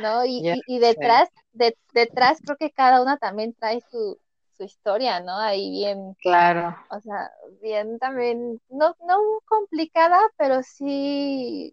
¿no? 0.00 0.24
Y, 0.24 0.62
y, 0.66 0.78
detrás, 0.78 1.28
de, 1.52 1.76
detrás 1.92 2.38
creo 2.44 2.56
que 2.56 2.70
cada 2.70 3.02
una 3.02 3.16
también 3.18 3.54
trae 3.54 3.82
su, 3.90 4.18
su 4.58 4.64
historia, 4.64 5.20
¿no? 5.20 5.38
Ahí 5.38 5.70
bien. 5.70 6.14
Claro. 6.20 6.76
O 6.90 7.00
sea, 7.00 7.30
bien 7.62 7.98
también, 7.98 8.60
no, 8.68 8.94
no 9.06 9.16
complicada, 9.46 10.20
pero 10.36 10.62
sí, 10.62 11.72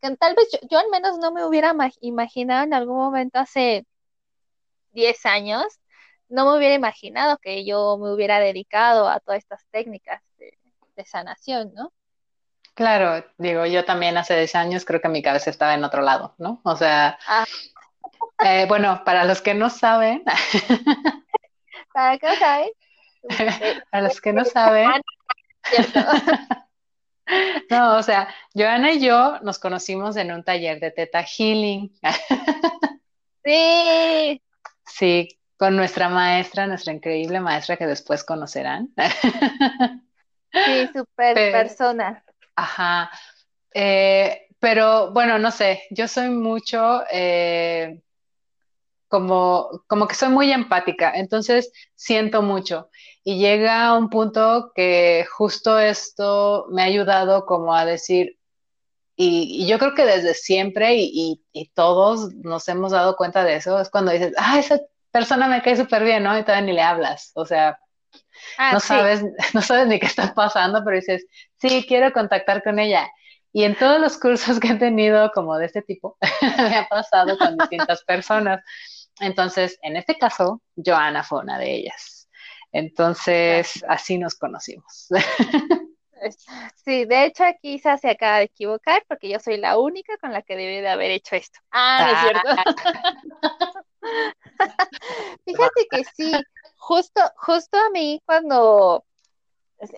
que 0.00 0.16
tal 0.16 0.34
vez 0.34 0.46
yo, 0.70 0.78
al 0.78 0.90
menos 0.90 1.18
no 1.18 1.32
me 1.32 1.44
hubiera 1.44 1.74
imaginado 2.00 2.64
en 2.64 2.74
algún 2.74 2.96
momento 2.96 3.38
hace 3.38 3.86
10 4.92 5.26
años, 5.26 5.64
no 6.28 6.44
me 6.44 6.58
hubiera 6.58 6.74
imaginado 6.74 7.38
que 7.38 7.64
yo 7.64 7.96
me 7.98 8.12
hubiera 8.12 8.38
dedicado 8.38 9.08
a 9.08 9.20
todas 9.20 9.38
estas 9.38 9.64
técnicas 9.70 10.22
de, 10.38 10.56
sanación, 11.04 11.72
¿no? 11.74 11.92
Claro, 12.74 13.22
digo, 13.36 13.66
yo 13.66 13.84
también 13.84 14.16
hace 14.16 14.34
10 14.36 14.54
años 14.54 14.84
creo 14.86 15.00
que 15.00 15.10
mi 15.10 15.22
cabeza 15.22 15.50
estaba 15.50 15.74
en 15.74 15.84
otro 15.84 16.00
lado, 16.00 16.34
¿no? 16.38 16.60
O 16.64 16.74
sea, 16.74 17.18
ah. 17.28 17.44
eh, 18.44 18.64
bueno, 18.66 19.02
para 19.04 19.24
los 19.24 19.42
que 19.42 19.52
no 19.52 19.68
saben, 19.68 20.24
¿Para 21.96 22.18
qué 22.18 22.36
saben? 22.36 22.68
A 23.90 24.02
los 24.02 24.20
que 24.20 24.32
no 24.34 24.44
saben. 24.44 24.90
No, 27.68 27.96
o 27.96 28.02
sea, 28.04 28.32
Joana 28.54 28.92
y 28.92 29.00
yo 29.00 29.40
nos 29.42 29.58
conocimos 29.58 30.16
en 30.16 30.30
un 30.30 30.44
taller 30.44 30.78
de 30.78 30.92
Teta 30.92 31.24
Healing. 31.24 31.92
Sí. 33.44 34.40
Sí, 34.86 35.28
con 35.56 35.74
nuestra 35.74 36.08
maestra, 36.08 36.68
nuestra 36.68 36.92
increíble 36.92 37.40
maestra 37.40 37.76
que 37.76 37.88
después 37.88 38.22
conocerán. 38.22 38.94
Sí, 40.52 40.88
súper 40.94 41.34
persona. 41.50 42.22
Ajá. 42.54 43.10
Eh, 43.74 44.46
pero 44.60 45.10
bueno, 45.10 45.40
no 45.40 45.50
sé, 45.50 45.82
yo 45.90 46.06
soy 46.06 46.30
mucho 46.30 47.02
eh, 47.10 48.00
como, 49.08 49.82
como 49.86 50.08
que 50.08 50.14
soy 50.14 50.28
muy 50.30 50.52
empática, 50.52 51.12
entonces 51.14 51.72
siento 51.94 52.42
mucho. 52.42 52.90
Y 53.24 53.38
llega 53.38 53.96
un 53.96 54.08
punto 54.10 54.72
que 54.74 55.26
justo 55.36 55.78
esto 55.78 56.66
me 56.70 56.82
ha 56.82 56.86
ayudado 56.86 57.46
como 57.46 57.74
a 57.74 57.84
decir, 57.84 58.38
y, 59.16 59.66
yo 59.66 59.78
creo 59.78 59.94
que 59.94 60.04
desde 60.04 60.34
siempre 60.34 60.96
y, 60.98 61.40
todos 61.74 62.34
nos 62.34 62.68
hemos 62.68 62.92
dado 62.92 63.16
cuenta 63.16 63.44
de 63.44 63.56
eso, 63.56 63.80
es 63.80 63.90
cuando 63.90 64.12
dices, 64.12 64.32
ah, 64.36 64.58
esa 64.58 64.78
persona 65.10 65.48
me 65.48 65.62
cae 65.62 65.76
súper 65.76 66.04
bien, 66.04 66.22
¿no? 66.22 66.38
Y 66.38 66.42
todavía 66.42 66.66
ni 66.66 66.72
le 66.72 66.82
hablas, 66.82 67.32
o 67.34 67.46
sea, 67.46 67.78
ah, 68.58 68.72
no, 68.72 68.80
sabes, 68.80 69.24
no 69.54 69.62
sabes 69.62 69.86
ni 69.88 69.98
qué 69.98 70.06
está 70.06 70.34
pasando, 70.34 70.82
pero 70.84 70.96
dices, 70.96 71.26
sí, 71.56 71.84
quiero 71.88 72.12
contactar 72.12 72.62
con 72.62 72.78
ella. 72.78 73.08
Y 73.52 73.64
en 73.64 73.74
todos 73.74 73.98
los 73.98 74.18
cursos 74.18 74.60
que 74.60 74.68
he 74.68 74.74
tenido 74.74 75.30
como 75.32 75.56
de 75.56 75.64
este 75.64 75.80
tipo, 75.80 76.18
me 76.58 76.76
ha 76.76 76.86
pasado 76.88 77.38
con 77.38 77.56
distintas 77.56 78.04
personas. 78.04 78.60
Entonces, 79.20 79.78
en 79.82 79.96
este 79.96 80.16
caso, 80.16 80.62
Joana 80.76 81.22
fue 81.22 81.40
una 81.40 81.58
de 81.58 81.74
ellas. 81.74 82.28
Entonces, 82.72 83.84
así 83.88 84.18
nos 84.18 84.34
conocimos. 84.34 85.08
Sí, 86.84 87.04
de 87.04 87.26
hecho 87.26 87.44
aquí 87.44 87.78
se 87.78 87.90
acaba 87.90 88.38
de 88.38 88.44
equivocar 88.44 89.04
porque 89.06 89.28
yo 89.28 89.38
soy 89.38 89.58
la 89.58 89.78
única 89.78 90.16
con 90.18 90.32
la 90.32 90.42
que 90.42 90.56
debe 90.56 90.80
de 90.80 90.88
haber 90.88 91.10
hecho 91.10 91.36
esto. 91.36 91.58
Ah, 91.70 92.10
es 92.12 92.20
cierto. 92.20 92.48
Fíjate 95.44 95.86
que 95.90 96.04
sí, 96.04 96.32
justo, 96.76 97.20
justo 97.36 97.76
a 97.78 97.90
mí 97.90 98.22
cuando, 98.24 99.04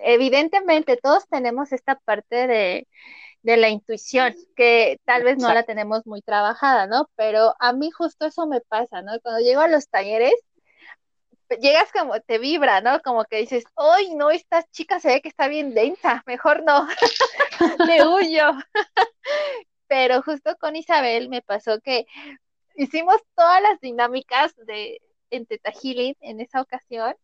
evidentemente 0.02 0.96
todos 0.96 1.26
tenemos 1.28 1.72
esta 1.72 1.96
parte 1.96 2.46
de, 2.46 2.88
de 3.42 3.56
la 3.56 3.68
intuición, 3.68 4.34
que 4.56 5.00
tal 5.04 5.22
vez 5.24 5.38
no 5.38 5.52
la 5.52 5.62
tenemos 5.62 6.06
muy 6.06 6.22
trabajada, 6.22 6.86
¿no? 6.86 7.08
Pero 7.16 7.54
a 7.60 7.72
mí 7.72 7.90
justo 7.90 8.26
eso 8.26 8.46
me 8.46 8.60
pasa, 8.60 9.02
¿no? 9.02 9.12
Cuando 9.20 9.40
llego 9.40 9.60
a 9.60 9.68
los 9.68 9.88
talleres, 9.88 10.34
llegas 11.60 11.90
como, 11.92 12.20
te 12.20 12.38
vibra, 12.38 12.80
¿no? 12.80 13.00
Como 13.00 13.24
que 13.24 13.36
dices, 13.38 13.64
¡ay, 13.76 14.14
no, 14.14 14.30
esta 14.30 14.62
chica 14.64 15.00
se 15.00 15.08
ve 15.08 15.20
que 15.22 15.28
está 15.28 15.48
bien 15.48 15.74
densa, 15.74 16.22
mejor 16.26 16.62
no, 16.64 16.86
le 17.86 18.06
huyo. 18.06 18.50
Pero 19.88 20.22
justo 20.22 20.56
con 20.60 20.76
Isabel 20.76 21.28
me 21.28 21.42
pasó 21.42 21.80
que 21.80 22.06
hicimos 22.74 23.16
todas 23.34 23.62
las 23.62 23.80
dinámicas 23.80 24.54
de 24.66 25.00
en 25.30 25.46
Teta 25.46 25.72
Healing 25.72 26.14
en 26.20 26.40
esa 26.40 26.60
ocasión 26.60 27.14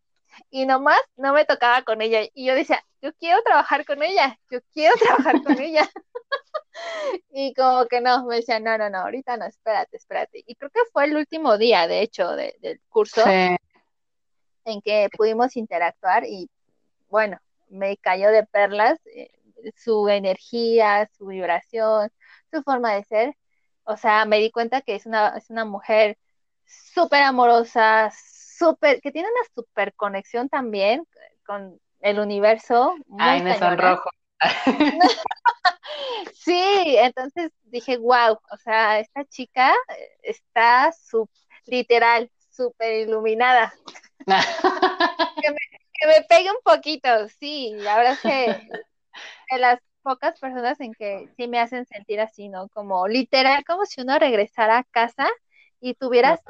y 0.51 0.67
nomás 0.67 1.01
no 1.17 1.33
me 1.33 1.45
tocaba 1.45 1.83
con 1.83 2.03
ella. 2.03 2.23
Y 2.35 2.47
yo 2.47 2.55
decía, 2.55 2.85
yo 3.03 3.13
quiero 3.15 3.43
trabajar 3.43 3.85
con 3.85 4.03
ella, 4.03 4.39
yo 4.51 4.61
quiero 4.73 4.95
trabajar 4.99 5.43
con 5.43 5.59
ella. 5.61 5.89
y 7.33 7.55
como 7.55 7.87
que 7.87 8.01
no, 8.01 8.25
me 8.27 8.37
decía, 8.37 8.61
no, 8.61 8.79
no, 8.79 8.91
no, 8.91 8.99
ahorita 8.99 9.37
no, 9.37 9.47
espérate, 9.47 9.97
espérate. 9.97 10.43
Y 10.47 10.55
creo 10.55 10.71
que 10.71 10.81
fue 10.93 11.05
el 11.05 11.17
último 11.17 11.59
día, 11.59 11.87
de 11.87 12.03
hecho, 12.03 12.31
del 12.37 12.81
curso 12.89 13.23
en 13.27 14.81
que 14.81 15.09
pudimos 15.17 15.57
interactuar 15.57 16.25
y 16.25 16.51
bueno, 17.09 17.39
me 17.69 17.97
cayó 17.99 18.31
de 18.31 18.45
perlas 18.47 18.99
eh, 19.07 19.31
su 19.77 20.09
energía, 20.09 21.09
su 21.17 21.27
vibración, 21.27 22.11
su 22.51 22.63
forma 22.63 22.95
de 22.95 23.05
ser. 23.05 23.37
O 23.85 23.97
sea, 23.97 24.25
me 24.25 24.39
di 24.39 24.51
cuenta 24.51 24.81
que 24.81 24.95
es 24.95 25.07
una, 25.07 25.37
es 25.37 25.51
una 25.51 25.65
mujer 25.65 26.19
súper 26.67 27.23
amorosa, 27.23 28.11
súper, 28.65 29.01
que 29.01 29.13
tiene 29.13 29.29
una 29.29 29.47
súper 29.55 29.95
conexión 29.95 30.49
también 30.49 31.07
con 31.47 31.79
el 32.01 32.19
universo. 32.19 32.95
Ay, 33.19 33.43
me 33.43 33.59
sonrojo. 33.59 34.11
sí, 36.35 36.97
entonces 36.99 37.51
dije, 37.65 37.99
wow, 37.99 38.39
o 38.51 38.57
sea, 38.63 38.99
esta 39.01 39.25
chica 39.25 39.73
eh, 39.97 40.09
está 40.23 40.93
su, 40.93 41.29
literal, 41.67 42.31
súper 42.51 43.07
iluminada. 43.07 43.73
que, 44.27 45.51
me, 45.51 46.23
pegue 46.29 46.51
un 46.51 46.61
poquito, 46.63 47.09
sí, 47.41 47.73
la 47.77 47.97
verdad 47.97 48.13
es 48.13 48.21
que 48.21 48.69
de 49.51 49.59
las 49.59 49.79
pocas 50.03 50.39
personas 50.39 50.81
en 50.81 50.93
que 50.93 51.31
sí 51.37 51.49
me 51.49 51.61
hacen 51.61 51.87
sentir 51.87 52.21
así, 52.21 52.49
¿no? 52.49 52.69
Como 52.69 53.09
literal, 53.09 53.65
como 53.65 53.87
si 53.87 54.03
uno 54.03 54.19
regresara 54.19 54.79
a 54.79 54.85
casa 54.85 55.29
y 55.81 55.95
tuvieras 55.95 56.41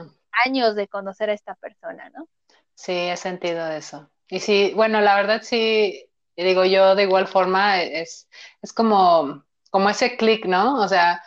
años 0.45 0.75
de 0.75 0.89
conocer 0.89 1.31
a 1.31 1.35
esta 1.35 1.55
persona, 1.55 2.11
¿no? 2.11 2.29
Sí, 2.75 2.93
he 2.93 3.17
sentido 3.17 3.67
eso. 3.71 4.11
Y 4.29 4.41
sí, 4.41 4.73
bueno, 4.75 5.01
la 5.01 5.17
verdad 5.17 5.43
sí, 5.43 6.09
digo 6.37 6.65
yo 6.65 6.95
de 6.95 7.05
igual 7.05 7.27
forma, 7.27 7.83
es, 7.83 8.29
es 8.63 8.73
como, 8.73 9.45
como 9.71 9.91
ese 9.91 10.17
clic, 10.17 10.47
¿no? 10.47 10.81
O 10.81 10.89
sea, 10.89 11.23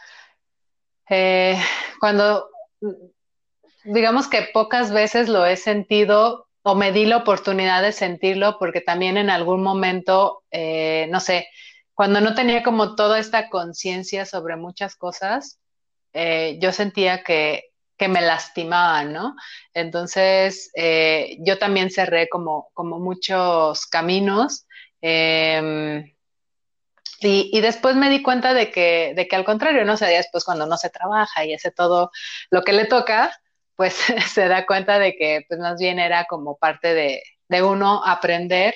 eh, 1.09 1.57
cuando 1.99 2.49
digamos 3.83 4.27
que 4.27 4.49
pocas 4.53 4.91
veces 4.91 5.29
lo 5.29 5.45
he 5.45 5.55
sentido 5.55 6.47
o 6.63 6.75
me 6.75 6.91
di 6.91 7.05
la 7.05 7.17
oportunidad 7.17 7.81
de 7.81 7.93
sentirlo 7.93 8.57
porque 8.59 8.81
también 8.81 9.15
en 9.17 9.29
algún 9.29 9.63
momento, 9.63 10.43
eh, 10.51 11.07
no 11.09 11.21
sé, 11.21 11.47
cuando 11.93 12.19
no 12.19 12.35
tenía 12.35 12.61
como 12.61 12.95
toda 12.95 13.19
esta 13.19 13.49
conciencia 13.49 14.25
sobre 14.25 14.57
muchas 14.57 14.95
cosas, 14.95 15.59
eh, 16.13 16.57
yo 16.61 16.71
sentía 16.73 17.23
que, 17.23 17.66
me 18.07 18.21
lastimaban, 18.21 19.13
¿no? 19.13 19.35
Entonces, 19.73 20.71
eh, 20.75 21.37
yo 21.39 21.57
también 21.57 21.89
cerré 21.89 22.29
como, 22.29 22.69
como 22.73 22.99
muchos 22.99 23.85
caminos. 23.87 24.67
Em, 25.01 26.13
y, 27.19 27.49
y, 27.51 27.61
después 27.61 27.95
me 27.95 28.09
di 28.09 28.21
cuenta 28.21 28.53
de 28.53 28.71
que, 28.71 29.13
de 29.15 29.27
que 29.27 29.35
al 29.35 29.45
contrario, 29.45 29.85
no 29.85 29.97
sé, 29.97 30.05
después 30.07 30.43
cuando 30.43 30.67
no 30.67 30.77
se 30.77 30.89
trabaja 30.89 31.45
y 31.45 31.53
hace 31.53 31.71
todo 31.71 32.11
lo 32.51 32.61
que 32.63 32.73
le 32.73 32.85
toca, 32.85 33.31
pues 33.77 33.93
se 34.33 34.47
da 34.49 34.65
cuenta 34.65 34.99
de 34.99 35.15
que 35.15 35.45
pues 35.47 35.59
más 35.61 35.79
bien 35.79 35.99
era 35.99 36.25
como 36.25 36.57
parte 36.57 36.93
de, 36.93 37.23
uno 37.63 38.03
aprender 38.05 38.75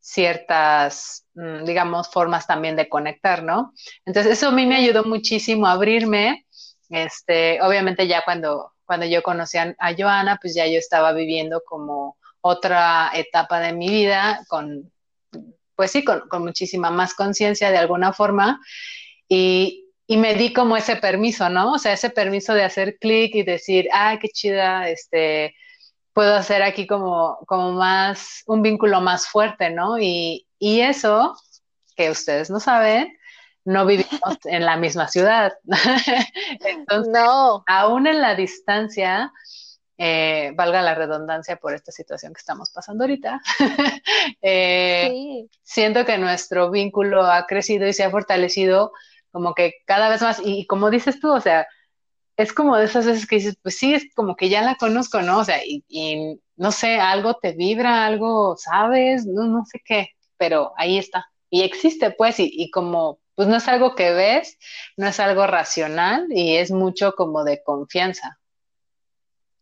ciertas, 0.00 1.26
mm, 1.34 1.64
digamos, 1.64 2.10
formas 2.10 2.46
también 2.48 2.74
de 2.74 2.88
conectar, 2.88 3.44
¿no? 3.44 3.72
Entonces 4.04 4.32
eso 4.32 4.48
a 4.48 4.52
mí 4.52 4.66
me 4.66 4.76
ayudó 4.76 5.04
muchísimo 5.04 5.66
a 5.66 5.72
abrirme, 5.72 6.46
este, 6.88 7.60
obviamente 7.62 8.06
ya 8.06 8.22
cuando, 8.24 8.72
cuando 8.84 9.06
yo 9.06 9.22
conocí 9.22 9.58
a, 9.58 9.74
Joana, 9.96 10.38
pues 10.40 10.54
ya 10.54 10.66
yo 10.66 10.78
estaba 10.78 11.12
viviendo 11.12 11.62
como 11.64 12.16
otra 12.40 13.10
etapa 13.14 13.60
de 13.60 13.72
mi 13.72 13.88
vida 13.88 14.44
con, 14.48 14.90
pues 15.74 15.90
sí, 15.90 16.04
con, 16.04 16.28
con 16.28 16.42
muchísima 16.42 16.90
más 16.90 17.14
conciencia 17.14 17.70
de 17.70 17.78
alguna 17.78 18.12
forma 18.12 18.60
y, 19.28 19.88
y 20.10 20.16
me 20.16 20.34
di 20.34 20.54
como 20.54 20.76
ese 20.76 20.96
permiso, 20.96 21.50
¿no? 21.50 21.74
O 21.74 21.78
sea, 21.78 21.92
ese 21.92 22.08
permiso 22.08 22.54
de 22.54 22.64
hacer 22.64 22.98
clic 22.98 23.34
y 23.34 23.42
decir, 23.42 23.88
ah, 23.92 24.18
qué 24.18 24.28
chida, 24.30 24.88
este, 24.88 25.54
puedo 26.14 26.34
hacer 26.34 26.62
aquí 26.62 26.86
como, 26.86 27.38
como 27.46 27.72
más, 27.72 28.42
un 28.46 28.62
vínculo 28.62 29.02
más 29.02 29.28
fuerte, 29.28 29.68
¿no? 29.68 29.98
Y, 29.98 30.46
eso, 30.58 31.36
que 31.94 32.10
ustedes 32.10 32.48
no 32.48 32.58
saben, 32.58 33.17
no 33.68 33.84
vivimos 33.84 34.38
en 34.44 34.64
la 34.64 34.78
misma 34.78 35.08
ciudad. 35.08 35.52
Entonces, 36.60 37.12
no. 37.12 37.62
aún 37.66 38.06
en 38.06 38.22
la 38.22 38.34
distancia, 38.34 39.30
eh, 39.98 40.52
valga 40.54 40.80
la 40.80 40.94
redundancia 40.94 41.56
por 41.56 41.74
esta 41.74 41.92
situación 41.92 42.32
que 42.32 42.38
estamos 42.38 42.70
pasando 42.70 43.04
ahorita, 43.04 43.42
eh, 44.42 45.44
siento 45.62 46.06
que 46.06 46.16
nuestro 46.16 46.70
vínculo 46.70 47.26
ha 47.26 47.46
crecido 47.46 47.86
y 47.86 47.92
se 47.92 48.04
ha 48.04 48.10
fortalecido 48.10 48.92
como 49.32 49.54
que 49.54 49.74
cada 49.84 50.08
vez 50.08 50.22
más, 50.22 50.40
y, 50.42 50.66
como 50.66 50.88
dices 50.88 51.20
tú, 51.20 51.30
o 51.30 51.40
sea, 51.42 51.66
es 52.38 52.54
como 52.54 52.74
de 52.78 52.86
esas 52.86 53.04
veces 53.04 53.26
que 53.26 53.36
dices, 53.36 53.58
pues 53.62 53.76
sí, 53.76 53.92
es 53.92 54.06
como 54.14 54.34
que 54.34 54.48
ya 54.48 54.62
la 54.62 54.76
conozco, 54.76 55.20
¿no? 55.20 55.40
O 55.40 55.44
sea, 55.44 55.58
y, 55.62 56.40
no 56.56 56.72
sé, 56.72 56.98
algo 56.98 57.34
te 57.34 57.52
vibra, 57.52 58.06
algo 58.06 58.56
sabes, 58.56 59.26
no, 59.26 59.44
no 59.44 59.66
sé 59.66 59.82
qué, 59.84 60.08
pero 60.38 60.72
ahí 60.78 60.96
está. 60.96 61.26
Y 61.50 61.62
existe, 61.62 62.10
pues, 62.12 62.40
y, 62.40 62.50
y 62.50 62.70
como, 62.70 63.18
pues 63.38 63.46
no 63.46 63.54
es 63.54 63.68
algo 63.68 63.94
que 63.94 64.12
ves, 64.12 64.58
no 64.96 65.06
es 65.06 65.20
algo 65.20 65.46
racional 65.46 66.26
y 66.30 66.56
es 66.56 66.72
mucho 66.72 67.12
como 67.12 67.44
de 67.44 67.62
confianza. 67.62 68.40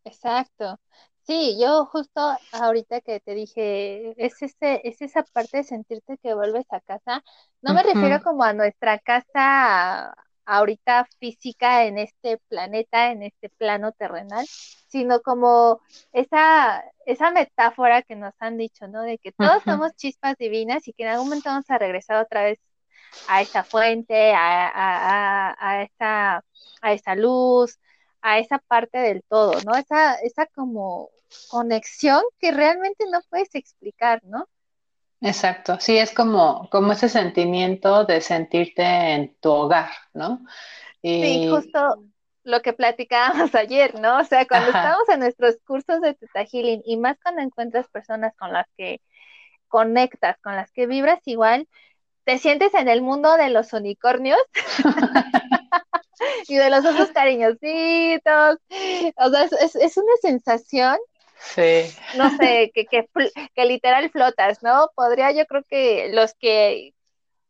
Exacto. 0.02 0.80
Sí, 1.26 1.58
yo 1.60 1.84
justo 1.84 2.22
ahorita 2.52 3.02
que 3.02 3.20
te 3.20 3.34
dije, 3.34 4.14
es 4.16 4.40
ese, 4.40 4.80
es 4.82 5.02
esa 5.02 5.24
parte 5.24 5.58
de 5.58 5.64
sentirte 5.64 6.16
que 6.22 6.32
vuelves 6.32 6.64
a 6.70 6.80
casa. 6.80 7.22
No 7.60 7.74
me 7.74 7.82
refiero 7.82 8.22
como 8.22 8.44
a 8.44 8.54
nuestra 8.54 8.98
casa 8.98 10.14
ahorita 10.46 11.06
física 11.18 11.84
en 11.84 11.98
este 11.98 12.38
planeta, 12.48 13.10
en 13.10 13.24
este 13.24 13.50
plano 13.50 13.92
terrenal, 13.92 14.46
sino 14.88 15.20
como 15.20 15.82
esa, 16.12 16.82
esa 17.04 17.30
metáfora 17.30 18.00
que 18.00 18.16
nos 18.16 18.32
han 18.38 18.56
dicho, 18.56 18.88
¿no? 18.88 19.02
De 19.02 19.18
que 19.18 19.32
todos 19.32 19.62
somos 19.64 19.92
chispas 19.96 20.34
divinas 20.38 20.88
y 20.88 20.94
que 20.94 21.02
en 21.02 21.10
algún 21.10 21.28
momento 21.28 21.50
vamos 21.50 21.68
a 21.68 21.76
regresar 21.76 22.24
otra 22.24 22.42
vez 22.44 22.58
a 23.28 23.42
esa 23.42 23.64
fuente, 23.64 24.32
a, 24.34 24.68
a, 24.68 25.56
a, 25.58 25.82
esa, 25.82 26.44
a 26.82 27.14
luz, 27.14 27.78
a 28.22 28.38
esa 28.38 28.58
parte 28.58 28.98
del 28.98 29.22
todo, 29.28 29.52
¿no? 29.64 29.74
Esa, 29.74 30.14
esa 30.16 30.46
como 30.46 31.10
conexión 31.48 32.22
que 32.38 32.52
realmente 32.52 33.04
no 33.10 33.20
puedes 33.28 33.54
explicar, 33.54 34.20
¿no? 34.24 34.48
Exacto, 35.20 35.78
sí, 35.80 35.96
es 35.96 36.12
como, 36.12 36.68
como 36.70 36.92
ese 36.92 37.08
sentimiento 37.08 38.04
de 38.04 38.20
sentirte 38.20 38.82
en 38.82 39.34
tu 39.40 39.50
hogar, 39.50 39.90
¿no? 40.12 40.40
Sí, 41.02 41.48
justo 41.50 42.04
lo 42.44 42.62
que 42.62 42.72
platicábamos 42.72 43.54
ayer, 43.54 43.98
¿no? 43.98 44.18
O 44.18 44.24
sea, 44.24 44.46
cuando 44.46 44.68
estamos 44.68 45.08
en 45.08 45.20
nuestros 45.20 45.56
cursos 45.66 46.00
de 46.00 46.14
Teta 46.14 46.44
Healing 46.44 46.82
y 46.84 46.96
más 46.96 47.18
cuando 47.22 47.42
encuentras 47.42 47.88
personas 47.88 48.34
con 48.36 48.52
las 48.52 48.66
que 48.76 49.00
conectas, 49.68 50.38
con 50.42 50.54
las 50.54 50.70
que 50.72 50.86
vibras 50.86 51.20
igual, 51.26 51.68
te 52.26 52.38
sientes 52.38 52.74
en 52.74 52.88
el 52.88 53.02
mundo 53.02 53.36
de 53.36 53.50
los 53.50 53.72
unicornios 53.72 54.38
y 56.48 56.56
de 56.56 56.70
los 56.70 56.84
osos 56.84 57.10
cariñositos. 57.12 58.58
O 59.16 59.30
sea, 59.30 59.44
es, 59.44 59.96
una 59.96 60.12
sensación 60.20 60.98
Sí. 61.38 61.94
No 62.16 62.34
sé, 62.38 62.72
que, 62.74 62.86
que, 62.86 63.08
que, 63.54 63.64
literal 63.66 64.10
flotas, 64.10 64.62
¿no? 64.62 64.90
Podría, 64.96 65.30
yo 65.32 65.46
creo 65.46 65.62
que 65.68 66.08
los 66.10 66.34
que 66.34 66.94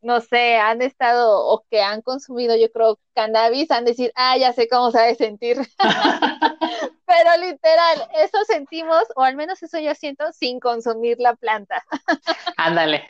no 0.06 0.20
sé, 0.20 0.56
han 0.56 0.82
estado 0.82 1.44
o 1.46 1.64
que 1.68 1.82
han 1.82 2.00
consumido, 2.00 2.56
yo 2.56 2.70
creo, 2.70 3.00
cannabis, 3.12 3.70
han 3.72 3.84
de 3.84 3.90
decir, 3.90 4.12
ah, 4.14 4.36
ya 4.38 4.52
sé 4.52 4.68
cómo 4.68 4.92
sabe 4.92 5.16
sentir. 5.16 5.58
Pero 7.06 7.36
literal, 7.40 8.08
eso 8.22 8.38
sentimos, 8.46 9.02
o 9.16 9.24
al 9.24 9.34
menos 9.34 9.60
eso 9.62 9.80
yo 9.80 9.94
siento, 9.96 10.32
sin 10.32 10.60
consumir 10.60 11.18
la 11.18 11.34
planta. 11.34 11.84
Ándale. 12.56 13.08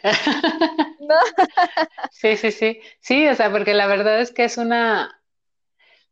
¿No? 1.00 1.16
sí, 2.10 2.36
sí, 2.38 2.50
sí. 2.50 2.80
Sí, 3.00 3.28
o 3.28 3.34
sea, 3.34 3.50
porque 3.52 3.74
la 3.74 3.86
verdad 3.86 4.20
es 4.20 4.32
que 4.32 4.44
es 4.44 4.56
una, 4.56 5.20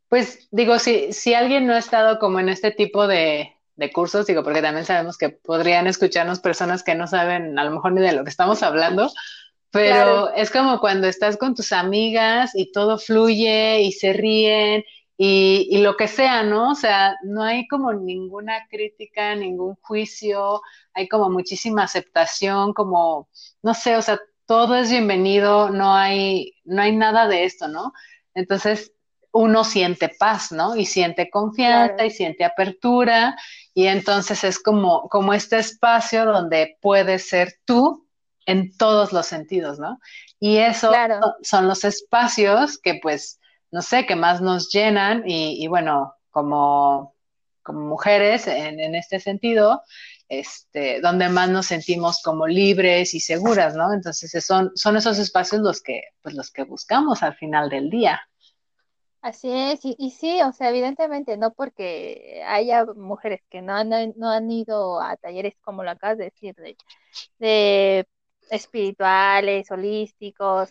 pues 0.09 0.49
digo, 0.51 0.79
si, 0.79 1.14
si 1.14 1.33
alguien 1.33 1.66
no 1.66 1.73
ha 1.73 1.79
estado 1.79 2.18
como 2.18 2.40
en 2.40 2.51
este 2.51 2.73
tipo 2.73 3.07
de, 3.07 3.57
de 3.77 3.90
cursos, 3.90 4.27
digo, 4.27 4.44
porque 4.44 4.61
también 4.61 4.85
sabemos 4.85 5.16
que 5.16 5.31
podrían 5.31 5.87
escucharnos 5.87 6.40
personas 6.40 6.83
que 6.83 6.94
no 6.94 7.07
saben 7.07 7.59
a 7.59 7.64
lo 7.64 7.70
mejor 7.70 7.92
ni 7.92 8.03
de 8.03 8.12
lo 8.12 8.23
que 8.23 8.31
estamos 8.31 8.62
hablando, 8.62 9.11
pero 9.74 10.32
es 10.34 10.52
como 10.52 10.78
cuando 10.78 11.08
estás 11.08 11.37
con 11.37 11.54
tus 11.54 11.72
amigas 11.72 12.52
y 12.54 12.70
todo 12.70 12.96
fluye 12.96 13.82
y 13.82 13.90
se 13.90 14.12
ríen 14.12 14.84
y, 15.16 15.66
y, 15.70 15.78
lo 15.78 15.96
que 15.96 16.06
sea, 16.08 16.44
¿no? 16.44 16.70
O 16.70 16.74
sea, 16.74 17.16
no 17.24 17.42
hay 17.42 17.66
como 17.66 17.92
ninguna 17.92 18.66
crítica, 18.68 19.34
ningún 19.34 19.74
juicio, 19.80 20.62
hay 20.92 21.08
como 21.08 21.28
muchísima 21.28 21.84
aceptación, 21.84 22.72
como, 22.72 23.28
no 23.62 23.74
sé, 23.74 23.96
o 23.96 24.02
sea, 24.02 24.20
todo 24.46 24.76
es 24.76 24.90
bienvenido, 24.90 25.70
no 25.70 25.94
hay, 25.94 26.54
no 26.64 26.82
hay 26.82 26.94
nada 26.96 27.28
de 27.28 27.44
esto, 27.44 27.68
¿no? 27.68 27.92
Entonces, 28.34 28.92
uno 29.32 29.64
siente 29.64 30.08
paz, 30.08 30.52
¿no? 30.52 30.76
Y 30.76 30.87
siente 30.87 31.28
confianza 31.30 32.06
y 32.06 32.10
siente 32.10 32.44
apertura, 32.44 33.37
y 33.74 33.87
entonces 33.87 34.44
es 34.44 34.60
como, 34.60 35.08
como 35.08 35.34
este 35.34 35.58
espacio 35.58 36.24
donde 36.24 36.78
puedes 36.80 37.28
ser 37.28 37.54
tú 37.64 38.04
en 38.46 38.76
todos 38.76 39.12
los 39.12 39.26
sentidos, 39.26 39.78
¿no? 39.78 39.98
Y 40.38 40.59
eso 40.59 40.92
son 41.42 41.68
los 41.68 41.85
espacios 41.85 42.78
que 42.78 42.98
pues, 43.02 43.40
no 43.70 43.83
sé, 43.83 44.07
que 44.07 44.16
más 44.16 44.40
nos 44.40 44.70
llenan 44.70 45.24
y, 45.26 45.66
bueno, 45.66 46.14
como, 46.30 47.14
como 47.62 47.80
mujeres 47.80 48.46
en, 48.46 48.78
en, 48.78 48.94
este 48.94 49.20
sentido, 49.20 49.83
este, 50.28 51.00
donde 51.00 51.28
más 51.28 51.48
nos 51.48 51.66
sentimos 51.66 52.22
como 52.22 52.46
libres 52.46 53.14
y 53.14 53.20
seguras, 53.20 53.74
¿no? 53.74 53.92
Entonces 53.92 54.44
son, 54.44 54.72
son 54.74 54.96
esos 54.96 55.18
espacios 55.18 55.62
los 55.62 55.83
que, 55.83 56.02
pues, 56.22 56.35
los 56.35 56.50
que 56.50 56.64
buscamos 56.64 57.22
al 57.22 57.35
final 57.35 57.68
del 57.68 57.90
día. 57.90 58.20
Así 59.24 59.50
es, 59.50 59.80
y, 59.83 60.11
sí, 60.11 60.42
o 60.42 60.52
sea, 60.52 60.68
evidentemente 60.68 61.38
no 61.38 61.54
porque 61.54 62.42
haya 62.46 62.85
mujeres 62.85 63.40
que 63.48 63.62
no 63.62 63.74
han, 63.74 63.88
no 64.16 64.30
han 64.30 64.50
ido 64.50 65.00
a 65.00 65.16
talleres 65.16 65.54
como 65.62 65.83
lo 65.83 65.90
acabas 65.90 66.18
de 66.18 66.24
decir, 66.24 66.54
de, 66.57 66.76
de 67.38 68.07
espirituales, 68.50 69.70
holísticos, 69.70 70.70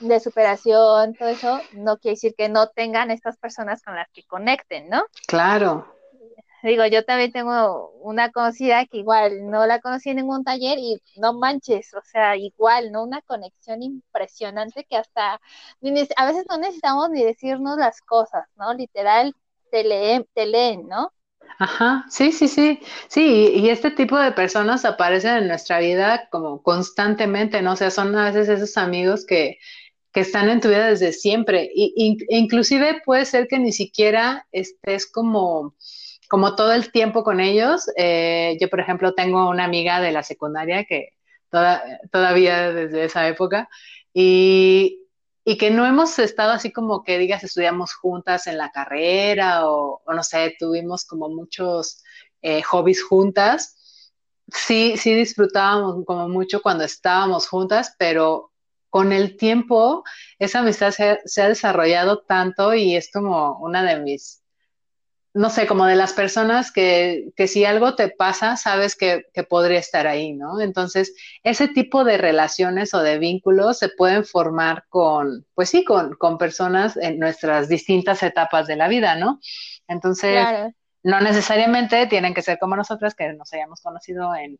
de 0.00 0.20
superación, 0.20 1.14
todo 1.14 1.28
eso, 1.28 1.60
no 1.72 1.96
quiere 1.98 2.14
decir 2.14 2.34
que 2.36 2.48
no 2.48 2.68
tengan 2.68 3.10
estas 3.10 3.36
personas 3.38 3.82
con 3.82 3.94
las 3.94 4.08
que 4.12 4.24
conecten, 4.24 4.88
¿no? 4.88 5.04
Claro. 5.26 5.86
Digo, 6.62 6.86
yo 6.86 7.04
también 7.04 7.32
tengo 7.32 7.90
una 8.02 8.30
conocida 8.30 8.86
que 8.86 8.98
igual 8.98 9.50
no 9.50 9.66
la 9.66 9.80
conocí 9.80 10.10
en 10.10 10.18
ningún 10.18 10.44
taller 10.44 10.78
y 10.78 11.02
no 11.16 11.32
manches, 11.32 11.92
o 11.94 12.02
sea, 12.04 12.36
igual, 12.36 12.92
¿no? 12.92 13.02
Una 13.02 13.20
conexión 13.22 13.82
impresionante 13.82 14.84
que 14.84 14.96
hasta 14.96 15.34
a 15.34 16.26
veces 16.26 16.44
no 16.48 16.58
necesitamos 16.58 17.10
ni 17.10 17.24
decirnos 17.24 17.78
las 17.78 18.00
cosas, 18.00 18.46
¿no? 18.56 18.74
Literal, 18.74 19.34
te 19.72 19.82
leen, 19.82 20.24
te 20.34 20.46
leen, 20.46 20.86
¿no? 20.86 21.12
Ajá, 21.58 22.04
sí, 22.08 22.32
sí, 22.32 22.48
sí, 22.48 22.80
sí, 23.08 23.52
y 23.54 23.68
este 23.68 23.90
tipo 23.90 24.18
de 24.18 24.32
personas 24.32 24.84
aparecen 24.84 25.36
en 25.38 25.48
nuestra 25.48 25.78
vida 25.80 26.28
como 26.30 26.62
constantemente, 26.62 27.62
¿no? 27.62 27.72
O 27.72 27.76
sea, 27.76 27.90
son 27.90 28.16
a 28.16 28.30
veces 28.30 28.48
esos 28.48 28.76
amigos 28.76 29.24
que, 29.26 29.58
que 30.12 30.20
están 30.20 30.48
en 30.48 30.60
tu 30.60 30.68
vida 30.68 30.86
desde 30.88 31.12
siempre, 31.12 31.70
y, 31.74 32.18
inclusive 32.28 33.02
puede 33.04 33.26
ser 33.26 33.48
que 33.48 33.58
ni 33.58 33.72
siquiera 33.72 34.46
estés 34.52 35.10
como, 35.10 35.74
como 36.28 36.54
todo 36.56 36.72
el 36.72 36.90
tiempo 36.90 37.22
con 37.24 37.40
ellos. 37.40 37.86
Eh, 37.96 38.56
yo, 38.60 38.68
por 38.68 38.80
ejemplo, 38.80 39.12
tengo 39.14 39.48
una 39.48 39.64
amiga 39.64 40.00
de 40.00 40.12
la 40.12 40.22
secundaria 40.22 40.84
que 40.84 41.10
toda, 41.50 41.82
todavía 42.10 42.72
desde 42.72 43.04
esa 43.04 43.28
época, 43.28 43.68
y, 44.14 45.01
y 45.44 45.58
que 45.58 45.70
no 45.70 45.86
hemos 45.86 46.18
estado 46.18 46.52
así 46.52 46.72
como 46.72 47.02
que 47.02 47.18
digas 47.18 47.42
estudiamos 47.44 47.94
juntas 47.94 48.46
en 48.46 48.58
la 48.58 48.70
carrera 48.70 49.68
o, 49.68 50.02
no 50.06 50.22
sé, 50.22 50.54
tuvimos 50.58 51.04
como 51.04 51.28
muchos 51.28 52.02
eh, 52.42 52.62
hobbies 52.62 53.02
juntas. 53.02 53.76
Sí, 54.48 54.96
sí 54.96 55.14
disfrutábamos 55.14 56.04
como 56.04 56.28
mucho 56.28 56.62
cuando 56.62 56.84
estábamos 56.84 57.48
juntas, 57.48 57.94
pero 57.98 58.52
con 58.90 59.12
el 59.12 59.36
tiempo 59.36 60.04
esa 60.38 60.60
amistad 60.60 60.92
se 60.92 61.42
ha 61.42 61.48
desarrollado 61.48 62.22
tanto 62.22 62.74
y 62.74 62.94
es 62.96 63.10
como 63.10 63.58
una 63.60 63.82
de 63.82 64.00
mis 64.00 64.41
no 65.34 65.48
sé, 65.48 65.66
como 65.66 65.86
de 65.86 65.96
las 65.96 66.12
personas 66.12 66.70
que, 66.70 67.32
que 67.36 67.48
si 67.48 67.64
algo 67.64 67.94
te 67.94 68.10
pasa, 68.10 68.56
sabes 68.56 68.96
que, 68.96 69.24
que, 69.32 69.44
podría 69.44 69.78
estar 69.78 70.06
ahí, 70.06 70.34
¿no? 70.34 70.60
Entonces, 70.60 71.14
ese 71.42 71.68
tipo 71.68 72.04
de 72.04 72.18
relaciones 72.18 72.92
o 72.92 73.02
de 73.02 73.18
vínculos 73.18 73.78
se 73.78 73.88
pueden 73.88 74.24
formar 74.26 74.84
con, 74.90 75.46
pues 75.54 75.70
sí, 75.70 75.84
con, 75.84 76.14
con 76.16 76.36
personas 76.36 76.98
en 76.98 77.18
nuestras 77.18 77.68
distintas 77.68 78.22
etapas 78.22 78.66
de 78.66 78.76
la 78.76 78.88
vida, 78.88 79.16
¿no? 79.16 79.40
Entonces, 79.88 80.46
no 81.02 81.20
necesariamente 81.20 82.06
tienen 82.06 82.34
que 82.34 82.42
ser 82.42 82.58
como 82.58 82.76
nosotras, 82.76 83.14
que 83.14 83.32
nos 83.32 83.52
hayamos 83.54 83.80
conocido 83.80 84.34
en 84.34 84.58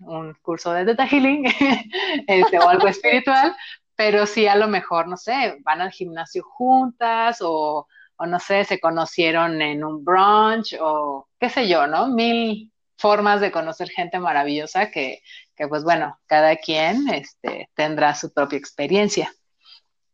un 0.00 0.34
curso 0.40 0.72
de 0.72 0.86
Theta 0.86 1.06
Healing 1.06 1.44
este, 2.26 2.58
o 2.58 2.68
algo 2.68 2.88
espiritual, 2.88 3.54
pero 3.94 4.26
sí 4.26 4.46
a 4.46 4.56
lo 4.56 4.68
mejor, 4.68 5.06
no 5.06 5.18
sé, 5.18 5.58
van 5.60 5.82
al 5.82 5.92
gimnasio 5.92 6.42
juntas 6.42 7.38
o 7.42 7.86
o 8.16 8.26
no 8.26 8.38
sé, 8.38 8.64
se 8.64 8.80
conocieron 8.80 9.60
en 9.62 9.84
un 9.84 10.04
brunch 10.04 10.76
o 10.80 11.28
qué 11.38 11.48
sé 11.48 11.68
yo, 11.68 11.86
¿no? 11.86 12.08
Mil 12.08 12.72
formas 12.96 13.40
de 13.40 13.52
conocer 13.52 13.88
gente 13.90 14.18
maravillosa 14.18 14.90
que, 14.90 15.20
que 15.56 15.68
pues 15.68 15.84
bueno, 15.84 16.18
cada 16.26 16.56
quien 16.56 17.08
este, 17.08 17.70
tendrá 17.74 18.14
su 18.14 18.32
propia 18.32 18.58
experiencia. 18.58 19.32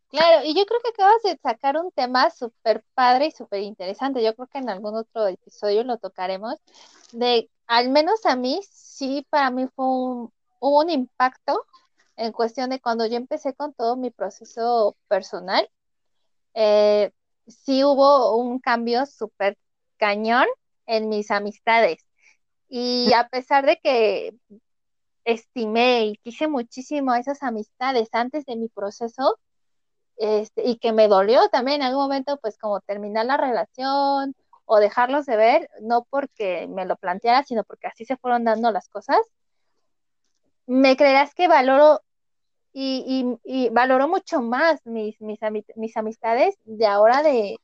Claro, 0.09 0.43
y 0.43 0.53
yo 0.53 0.65
creo 0.65 0.81
que 0.81 0.89
acabas 0.89 1.23
de 1.23 1.39
sacar 1.41 1.77
un 1.77 1.89
tema 1.91 2.29
súper 2.31 2.83
padre 2.93 3.27
y 3.27 3.31
súper 3.31 3.61
interesante. 3.61 4.21
Yo 4.21 4.35
creo 4.35 4.47
que 4.47 4.57
en 4.57 4.69
algún 4.69 4.95
otro 4.95 5.25
episodio 5.27 5.85
lo 5.85 5.99
tocaremos. 5.99 6.55
De, 7.13 7.49
al 7.65 7.89
menos 7.89 8.25
a 8.25 8.35
mí, 8.35 8.59
sí, 8.69 9.25
para 9.29 9.51
mí 9.51 9.67
fue 9.73 9.85
un, 9.85 10.33
un 10.59 10.89
impacto 10.89 11.65
en 12.17 12.33
cuestión 12.33 12.71
de 12.71 12.81
cuando 12.81 13.05
yo 13.05 13.15
empecé 13.15 13.53
con 13.53 13.73
todo 13.73 13.95
mi 13.95 14.11
proceso 14.11 14.97
personal. 15.07 15.69
Eh, 16.55 17.11
sí 17.47 17.83
hubo 17.83 18.35
un 18.35 18.59
cambio 18.59 19.05
súper 19.05 19.57
cañón 19.97 20.45
en 20.85 21.09
mis 21.09 21.31
amistades. 21.31 22.05
Y 22.69 23.11
a 23.15 23.27
pesar 23.29 23.65
de 23.65 23.77
que 23.77 24.33
estimé 25.25 26.05
y 26.05 26.17
quise 26.17 26.47
muchísimo 26.47 27.11
a 27.11 27.19
esas 27.19 27.43
amistades 27.43 28.09
antes 28.13 28.45
de 28.45 28.55
mi 28.55 28.69
proceso, 28.69 29.39
este, 30.17 30.67
y 30.67 30.77
que 30.77 30.93
me 30.93 31.07
dolió 31.07 31.49
también 31.49 31.81
en 31.81 31.87
algún 31.87 32.03
momento, 32.03 32.37
pues 32.37 32.57
como 32.57 32.79
terminar 32.81 33.25
la 33.25 33.37
relación 33.37 34.35
o 34.65 34.79
dejarlos 34.79 35.25
de 35.25 35.35
ver, 35.35 35.69
no 35.81 36.05
porque 36.09 36.67
me 36.67 36.85
lo 36.85 36.95
planteara, 36.95 37.43
sino 37.43 37.63
porque 37.63 37.87
así 37.87 38.05
se 38.05 38.17
fueron 38.17 38.43
dando 38.43 38.71
las 38.71 38.87
cosas, 38.87 39.19
me 40.67 40.95
creerás 40.95 41.33
que 41.33 41.47
valoro 41.47 42.01
y, 42.73 43.37
y, 43.43 43.69
valoro 43.69 44.07
mucho 44.07 44.41
más 44.41 44.85
mis, 44.85 45.19
mis, 45.19 45.39
mis 45.75 45.97
amistades 45.97 46.57
de 46.63 46.85
ahora 46.85 47.21
de, 47.21 47.57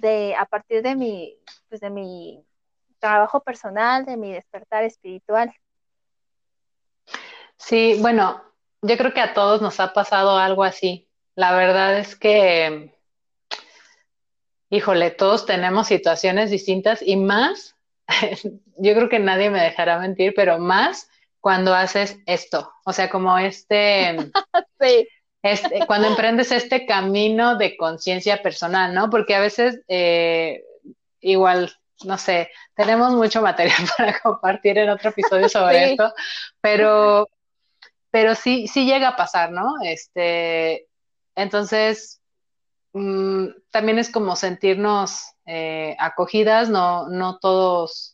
de, 0.00 0.34
a 0.34 0.44
partir 0.44 0.82
de 0.82 0.94
mi, 0.94 1.36
pues 1.68 1.80
de 1.80 1.90
mi 1.90 2.44
trabajo 2.98 3.40
personal, 3.40 4.04
de 4.04 4.16
mi 4.16 4.32
despertar 4.32 4.84
espiritual. 4.84 5.54
Sí, 7.56 7.96
bueno, 8.00 8.42
yo 8.82 8.96
creo 8.98 9.14
que 9.14 9.20
a 9.20 9.32
todos 9.32 9.62
nos 9.62 9.80
ha 9.80 9.92
pasado 9.92 10.36
algo 10.36 10.64
así. 10.64 11.08
La 11.34 11.54
verdad 11.56 11.98
es 11.98 12.14
que, 12.14 12.94
híjole, 14.68 15.10
todos 15.10 15.46
tenemos 15.46 15.86
situaciones 15.86 16.50
distintas 16.50 17.00
y 17.02 17.16
más, 17.16 17.76
yo 18.76 18.94
creo 18.94 19.08
que 19.08 19.18
nadie 19.18 19.48
me 19.48 19.62
dejará 19.62 19.98
mentir, 19.98 20.34
pero 20.36 20.58
más 20.58 21.08
cuando 21.44 21.74
haces 21.74 22.16
esto, 22.24 22.72
o 22.86 22.94
sea, 22.94 23.10
como 23.10 23.36
este, 23.36 24.16
sí. 24.80 25.06
este 25.42 25.86
cuando 25.86 26.08
emprendes 26.08 26.50
este 26.52 26.86
camino 26.86 27.58
de 27.58 27.76
conciencia 27.76 28.42
personal, 28.42 28.94
¿no? 28.94 29.10
Porque 29.10 29.34
a 29.34 29.40
veces 29.40 29.82
eh, 29.86 30.64
igual, 31.20 31.70
no 32.06 32.16
sé, 32.16 32.48
tenemos 32.74 33.12
mucho 33.12 33.42
material 33.42 33.76
para 33.98 34.18
compartir 34.20 34.78
en 34.78 34.88
otro 34.88 35.10
episodio 35.10 35.50
sobre 35.50 35.90
esto, 35.92 36.14
pero, 36.62 37.28
pero 38.10 38.34
sí, 38.34 38.66
sí 38.66 38.86
llega 38.86 39.08
a 39.08 39.16
pasar, 39.16 39.52
¿no? 39.52 39.74
Este, 39.82 40.88
entonces, 41.34 42.22
mm, 42.94 43.48
también 43.70 43.98
es 43.98 44.10
como 44.10 44.34
sentirnos 44.34 45.34
eh, 45.44 45.94
acogidas, 45.98 46.70
no, 46.70 47.06
no 47.10 47.38
todos 47.38 48.13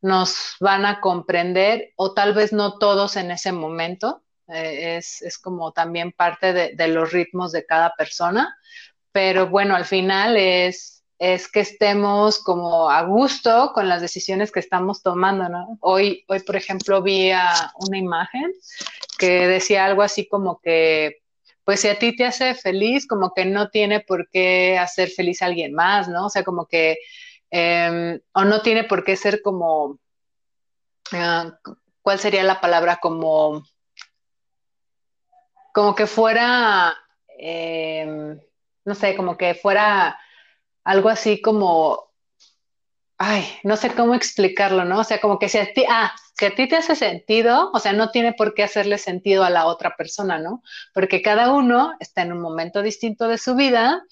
nos 0.00 0.56
van 0.60 0.86
a 0.86 1.00
comprender 1.00 1.92
o 1.96 2.14
tal 2.14 2.34
vez 2.34 2.52
no 2.52 2.78
todos 2.78 3.16
en 3.16 3.30
ese 3.30 3.52
momento. 3.52 4.22
Eh, 4.48 4.96
es, 4.96 5.38
como 5.38 5.72
también 5.72 6.12
parte 6.12 6.52
de, 6.52 6.88
los 6.88 7.12
ritmos 7.12 7.52
de 7.52 7.66
cada 7.66 7.94
persona, 7.96 8.56
pero 9.12 9.48
bueno, 9.48 9.76
al 9.76 9.84
final 9.84 10.38
es, 10.38 11.04
es 11.18 11.50
que 11.50 11.60
estemos 11.60 12.42
como 12.42 12.88
a 12.90 13.02
gusto 13.02 13.72
con 13.74 13.90
las 13.90 14.00
decisiones 14.00 14.50
que 14.50 14.60
estamos 14.60 15.02
tomando, 15.02 15.50
¿no? 15.50 15.76
Hoy, 15.80 16.24
hoy 16.28 16.40
por 16.40 16.56
ejemplo, 16.56 17.02
vi 17.02 17.30
una 17.86 17.98
imagen 17.98 18.54
que 19.18 19.46
decía 19.46 19.84
algo 19.84 20.00
así 20.02 20.26
como 20.26 20.60
que 20.60 21.18
pues 21.68 21.80
si 21.80 21.88
a 21.88 21.98
ti 21.98 22.16
te 22.16 22.24
hace 22.24 22.54
feliz, 22.54 23.06
como 23.06 23.34
que 23.34 23.44
no 23.44 23.68
tiene 23.68 24.00
por 24.00 24.30
qué 24.30 24.78
hacer 24.78 25.10
feliz 25.10 25.42
a 25.42 25.46
alguien 25.46 25.74
más, 25.74 26.08
¿no? 26.08 26.24
O 26.24 26.30
sea, 26.30 26.42
como 26.42 26.64
que, 26.64 26.96
em, 27.50 28.20
o 28.32 28.44
no 28.44 28.62
tiene 28.62 28.84
por 28.84 29.04
qué 29.04 29.16
ser 29.16 29.42
como, 29.42 29.98
ah, 31.12 31.58
¿cuál 32.02 32.18
sería 32.18 32.42
la 32.42 32.60
palabra? 32.60 32.98
Como, 33.00 33.62
como 35.72 35.94
que 35.94 36.06
fuera, 36.06 36.94
em, 37.38 38.40
no 38.84 38.94
sé, 38.94 39.16
como 39.16 39.36
que 39.36 39.54
fuera 39.54 40.18
algo 40.84 41.08
así 41.08 41.40
como 41.42 42.07
ay, 43.18 43.44
no 43.64 43.76
sé 43.76 43.90
cómo 43.94 44.14
explicarlo, 44.14 44.84
¿no? 44.84 45.00
O 45.00 45.04
sea, 45.04 45.20
como 45.20 45.38
que 45.38 45.48
si 45.48 45.58
a 45.58 45.72
ti, 45.72 45.84
ah, 45.90 46.14
si 46.38 46.46
a 46.46 46.54
ti 46.54 46.68
te 46.68 46.76
hace 46.76 46.94
sentido, 46.94 47.70
o 47.74 47.78
sea, 47.80 47.92
no 47.92 48.10
tiene 48.10 48.32
por 48.32 48.54
qué 48.54 48.62
hacerle 48.62 48.96
sentido 48.96 49.42
a 49.42 49.50
la 49.50 49.66
otra 49.66 49.96
persona, 49.96 50.38
¿no? 50.38 50.62
Porque 50.94 51.20
cada 51.20 51.52
uno 51.52 51.94
está 51.98 52.22
en 52.22 52.32
un 52.32 52.40
momento 52.40 52.80
distinto 52.80 53.26
de 53.26 53.38
su 53.38 53.56
vida 53.56 54.02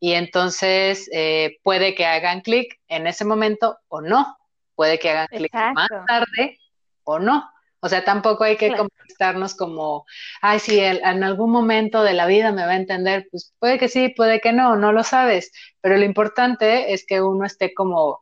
y 0.00 0.14
entonces 0.14 1.08
eh, 1.12 1.58
puede 1.62 1.94
que 1.94 2.06
hagan 2.06 2.40
clic 2.40 2.80
en 2.88 3.06
ese 3.06 3.24
momento 3.24 3.78
o 3.88 4.00
no, 4.00 4.36
puede 4.74 4.98
que 4.98 5.10
hagan 5.10 5.28
clic 5.28 5.54
más 5.54 5.88
tarde 6.06 6.58
o 7.04 7.20
no. 7.20 7.48
O 7.80 7.88
sea, 7.88 8.04
tampoco 8.04 8.42
hay 8.42 8.56
que 8.56 8.74
contestarnos 8.74 9.54
como, 9.54 10.06
ay, 10.40 10.58
si 10.58 10.80
en 10.80 11.22
algún 11.22 11.52
momento 11.52 12.02
de 12.02 12.14
la 12.14 12.26
vida 12.26 12.50
me 12.50 12.66
va 12.66 12.72
a 12.72 12.76
entender, 12.76 13.28
pues 13.30 13.54
puede 13.60 13.78
que 13.78 13.88
sí, 13.88 14.08
puede 14.08 14.40
que 14.40 14.52
no, 14.52 14.74
no 14.74 14.90
lo 14.92 15.04
sabes, 15.04 15.52
pero 15.80 15.96
lo 15.96 16.04
importante 16.04 16.94
es 16.94 17.06
que 17.06 17.20
uno 17.20 17.46
esté 17.46 17.74
como 17.74 18.18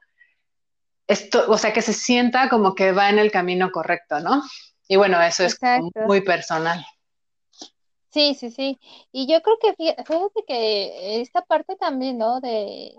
esto, 1.07 1.45
o 1.49 1.59
sea, 1.59 1.73
que 1.73 1.83
se 1.83 1.93
sienta 1.93 2.49
como 2.49 2.75
que 2.75 2.93
va 2.93 3.11
en 3.11 3.19
el 3.19 3.31
camino 3.31 3.71
correcto, 3.71 4.21
¿no? 4.21 4.43
Y 4.89 4.97
bueno, 4.97 5.21
eso 5.23 5.45
es 5.45 5.59
muy 6.07 6.23
personal. 6.23 6.85
Sí, 8.11 8.35
sí, 8.35 8.51
sí. 8.51 8.79
Y 9.13 9.27
yo 9.27 9.43
creo 9.43 9.59
que 9.61 9.75
fíjate 9.75 10.45
que 10.47 11.21
esta 11.21 11.43
parte 11.43 11.77
también, 11.77 12.19
¿no? 12.19 12.41
De 12.41 12.95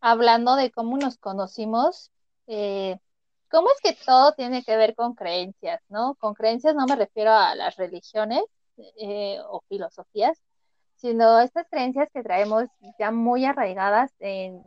hablando 0.00 0.54
de 0.56 0.70
cómo 0.70 0.96
nos 0.98 1.18
conocimos, 1.18 2.10
eh, 2.46 2.98
cómo 3.50 3.68
es 3.70 3.80
que 3.82 3.98
todo 4.04 4.32
tiene 4.34 4.62
que 4.62 4.76
ver 4.76 4.94
con 4.94 5.14
creencias, 5.14 5.80
¿no? 5.88 6.14
Con 6.16 6.34
creencias 6.34 6.74
no 6.74 6.86
me 6.86 6.96
refiero 6.96 7.32
a 7.32 7.54
las 7.54 7.76
religiones 7.76 8.44
eh, 8.76 9.38
o 9.48 9.62
filosofías, 9.68 10.38
sino 10.96 11.40
estas 11.40 11.66
creencias 11.70 12.08
que 12.12 12.22
traemos 12.22 12.64
ya 12.98 13.10
muy 13.10 13.44
arraigadas 13.46 14.12
en, 14.20 14.62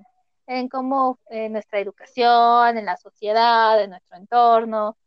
en 0.47 0.69
cómo 0.69 1.19
en 1.29 1.53
nuestra 1.53 1.79
educación, 1.79 2.77
en 2.77 2.85
la 2.85 2.97
sociedad, 2.97 3.81
en 3.81 3.91
nuestro 3.91 4.17
entorno. 4.17 4.97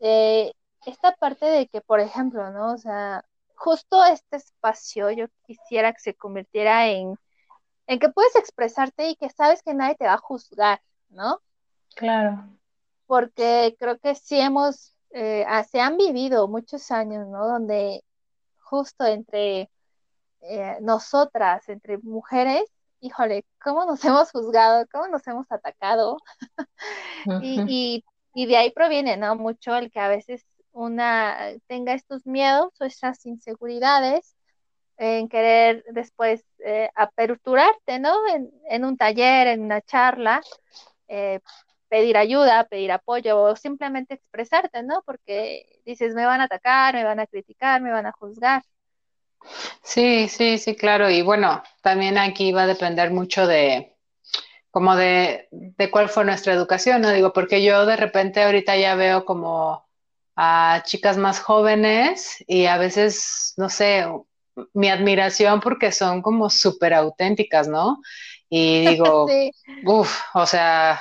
Eh, 0.00 0.52
esta 0.84 1.12
parte 1.16 1.46
de 1.46 1.68
que, 1.68 1.80
por 1.80 2.00
ejemplo, 2.00 2.50
¿no? 2.50 2.74
O 2.74 2.78
sea, 2.78 3.24
justo 3.54 4.04
este 4.04 4.36
espacio 4.36 5.10
yo 5.10 5.26
quisiera 5.46 5.92
que 5.92 6.00
se 6.00 6.14
convirtiera 6.14 6.88
en, 6.88 7.16
en 7.86 7.98
que 7.98 8.08
puedes 8.10 8.36
expresarte 8.36 9.08
y 9.08 9.16
que 9.16 9.30
sabes 9.30 9.62
que 9.62 9.74
nadie 9.74 9.94
te 9.94 10.06
va 10.06 10.14
a 10.14 10.18
juzgar, 10.18 10.82
¿no? 11.08 11.40
Claro. 11.94 12.48
Porque 13.06 13.76
creo 13.78 13.98
que 13.98 14.14
sí 14.14 14.40
hemos, 14.40 14.96
eh, 15.10 15.44
ah, 15.48 15.64
se 15.64 15.80
han 15.80 15.96
vivido 15.96 16.48
muchos 16.48 16.90
años, 16.90 17.28
¿no? 17.28 17.46
Donde 17.46 18.04
justo 18.58 19.06
entre 19.06 19.70
eh, 20.40 20.78
nosotras, 20.80 21.68
entre 21.68 21.98
mujeres, 21.98 22.64
híjole, 23.04 23.44
¿cómo 23.62 23.84
nos 23.84 24.04
hemos 24.04 24.30
juzgado? 24.30 24.86
¿Cómo 24.90 25.08
nos 25.08 25.26
hemos 25.26 25.50
atacado? 25.50 26.16
y, 27.42 28.02
de 28.34 28.56
ahí 28.56 28.72
proviene, 28.72 29.16
¿no? 29.16 29.36
Mucho 29.36 29.76
el 29.76 29.90
que 29.90 30.00
a 30.00 30.08
veces 30.08 30.44
una 30.72 31.36
tenga 31.68 31.94
estos 31.94 32.26
miedos 32.26 32.72
o 32.80 32.84
esas 32.84 33.24
inseguridades 33.26 34.34
en 34.96 35.28
querer 35.28 35.84
después 35.92 36.44
eh, 36.64 36.90
aperturarte, 36.94 37.98
¿no? 38.00 38.14
En, 38.28 38.84
un 38.84 38.96
taller, 38.96 39.48
en 39.48 39.62
una 39.62 39.80
charla, 39.82 40.40
eh, 41.08 41.40
pedir 41.88 42.16
ayuda, 42.16 42.64
pedir 42.64 42.90
apoyo 42.92 43.40
o 43.40 43.56
simplemente 43.56 44.14
expresarte, 44.14 44.82
¿no? 44.82 45.02
Porque 45.06 45.80
dices, 45.84 46.14
me 46.14 46.26
van 46.26 46.40
a 46.40 46.44
atacar, 46.44 46.94
me 46.94 47.04
van 47.04 47.20
a 47.20 47.26
criticar, 47.26 47.80
me 47.82 47.92
van 47.92 48.06
a 48.06 48.12
juzgar. 48.12 48.62
Sí, 49.82 50.28
sí, 50.28 50.58
sí, 50.58 50.76
claro. 50.76 51.10
Y 51.10 51.22
bueno, 51.22 51.62
también 51.82 52.18
aquí 52.18 52.52
va 52.52 52.62
a 52.62 52.66
depender 52.66 53.10
mucho 53.10 53.46
de, 53.46 53.94
como 54.70 54.96
de, 54.96 55.48
de 55.50 55.90
cuál 55.90 56.08
fue 56.08 56.24
nuestra 56.24 56.52
educación, 56.52 57.02
¿no? 57.02 57.10
Digo, 57.10 57.32
porque 57.32 57.62
yo 57.62 57.86
de 57.86 57.96
repente 57.96 58.42
ahorita 58.42 58.76
ya 58.76 58.94
veo 58.94 59.24
como 59.24 59.86
a 60.36 60.82
chicas 60.84 61.16
más 61.16 61.40
jóvenes 61.40 62.42
y 62.46 62.66
a 62.66 62.76
veces, 62.76 63.54
no 63.56 63.68
sé, 63.68 64.06
mi 64.72 64.88
admiración 64.88 65.60
porque 65.60 65.92
son 65.92 66.22
como 66.22 66.50
súper 66.50 66.94
auténticas, 66.94 67.68
¿no? 67.68 67.98
Y 68.48 68.86
digo, 68.88 69.26
uff, 69.84 70.20
o 70.34 70.46
sea, 70.46 71.00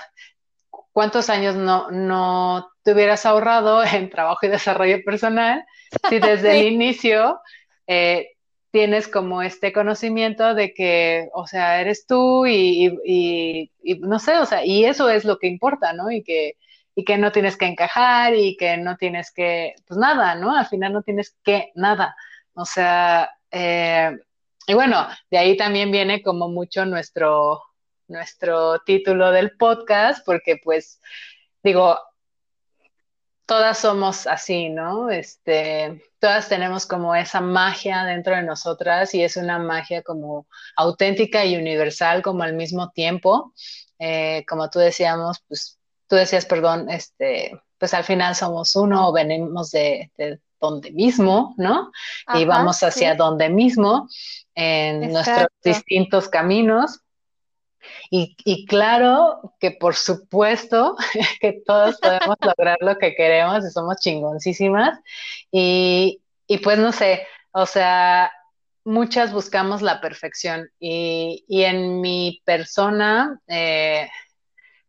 ¿cuántos 0.92 1.30
años 1.30 1.56
no, 1.56 1.90
no 1.92 2.70
te 2.84 2.94
hubieras 2.94 3.26
ahorrado 3.26 3.84
en 3.84 4.10
trabajo 4.10 4.46
y 4.46 4.50
desarrollo 4.50 5.04
personal 5.04 5.66
si 6.10 6.20
desde 6.20 6.60
el 6.60 6.74
inicio 6.74 7.40
eh, 7.88 8.33
tienes 8.74 9.08
como 9.08 9.44
este 9.44 9.72
conocimiento 9.72 10.56
de 10.56 10.74
que, 10.74 11.30
o 11.36 11.46
sea, 11.46 11.80
eres 11.80 12.08
tú 12.08 12.48
y, 12.48 13.70
no 14.00 14.18
sé, 14.18 14.38
o 14.40 14.48
sea, 14.48 14.66
y 14.66 14.86
eso 14.86 15.12
es 15.12 15.26
lo 15.26 15.38
que 15.38 15.46
importa, 15.46 15.94
¿no? 15.94 16.10
Y 16.10 16.24
que, 16.24 16.58
y 16.96 17.06
que 17.06 17.20
no 17.20 17.32
tienes 17.32 17.56
que 17.56 17.68
encajar 17.68 18.34
y 18.34 18.58
que 18.58 18.78
no 18.78 18.98
tienes 18.98 19.32
que, 19.32 19.76
pues 19.88 20.00
nada, 20.00 20.34
¿no? 20.34 20.58
Al 20.58 20.66
final 20.66 20.92
no 20.92 21.04
tienes 21.04 21.38
que 21.44 21.72
nada. 21.76 22.16
O 22.56 22.66
sea, 22.66 23.30
eh, 23.52 24.18
y 24.66 24.74
bueno, 24.74 25.08
de 25.30 25.38
ahí 25.38 25.56
también 25.56 25.92
viene 25.92 26.24
como 26.24 26.50
mucho 26.50 26.84
nuestro, 26.88 27.62
nuestro 28.08 28.80
título 28.80 29.32
del 29.32 29.56
podcast, 29.56 30.26
porque 30.26 30.58
pues 30.64 31.00
digo, 31.62 32.00
todas 33.46 33.78
somos 33.80 34.28
así, 34.28 34.70
¿no? 34.70 35.10
Este, 35.10 36.04
todas 36.20 36.50
tenemos 36.50 36.86
como 36.86 37.16
esa 37.16 37.42
magia 37.42 38.04
dentro 38.06 38.36
de 38.36 38.44
nosotras 38.44 39.14
y 39.14 39.24
es 39.24 39.38
una 39.38 39.60
magia 39.60 40.02
como 40.02 40.48
auténtica 40.76 41.46
y 41.46 41.56
universal 41.56 42.22
como 42.22 42.44
al 42.44 42.54
mismo 42.54 42.92
tiempo. 42.92 43.54
Eh, 44.00 44.46
como 44.48 44.70
tú 44.70 44.80
decíamos, 44.80 45.44
pues 45.48 45.78
tú 46.08 46.16
decías, 46.16 46.46
perdón, 46.46 46.90
este, 46.90 47.60
pues 47.78 47.94
al 47.94 48.04
final 48.04 48.36
somos 48.36 48.76
uno, 48.76 49.12
venimos 49.12 49.72
de, 49.72 50.12
donde 50.60 50.92
mismo, 50.92 51.54
¿no? 51.58 51.92
y 52.34 52.46
vamos 52.46 52.82
hacia 52.84 53.16
donde 53.16 53.50
mismo 53.50 54.08
en 54.56 55.12
nuestros 55.12 55.48
distintos 55.62 56.30
caminos. 56.30 57.02
Y, 58.10 58.66
claro 58.68 59.56
que 59.60 59.72
por 59.72 59.96
supuesto 59.96 60.96
que 61.42 61.62
todos 61.66 61.98
podemos 62.00 62.38
lograr 62.42 62.78
lo 62.82 62.98
que 62.98 63.16
queremos 63.16 63.66
y 63.66 63.72
somos 63.72 63.98
chingoncísimas. 63.98 65.00
Y, 65.52 66.22
pues 66.64 66.78
no 66.78 66.92
sé, 66.92 67.26
o 67.52 67.66
sea, 67.66 68.32
muchas 68.84 69.34
buscamos 69.34 69.82
la 69.82 70.02
perfección 70.02 70.70
y, 70.80 71.44
en 71.50 72.02
mi 72.02 72.42
persona 72.46 73.42
eh, 73.48 74.10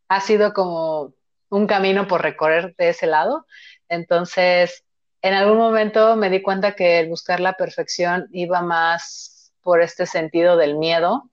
ha 0.08 0.20
sido 0.20 0.52
como 0.52 1.14
un 1.48 1.66
camino 1.66 2.06
por 2.06 2.22
recorrer 2.22 2.74
de 2.76 2.90
ese 2.90 3.06
lado. 3.06 3.46
Entonces, 3.88 4.84
en 5.22 5.34
algún 5.34 5.56
momento 5.56 6.16
me 6.16 6.28
di 6.28 6.42
cuenta 6.42 6.74
que 6.74 7.00
el 7.00 7.08
buscar 7.08 7.40
la 7.40 7.54
perfección 7.54 8.28
iba 8.32 8.60
más 8.60 9.52
por 9.62 9.80
este 9.80 10.04
sentido 10.04 10.56
del 10.56 10.76
miedo. 10.76 11.30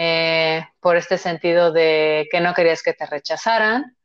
Eh, 0.00 0.64
por 0.78 0.96
este 0.96 1.18
sentido 1.18 1.72
de 1.72 2.28
que 2.30 2.40
no 2.40 2.54
querías 2.54 2.84
que 2.84 2.92
te 2.92 3.04
rechazaran 3.04 3.96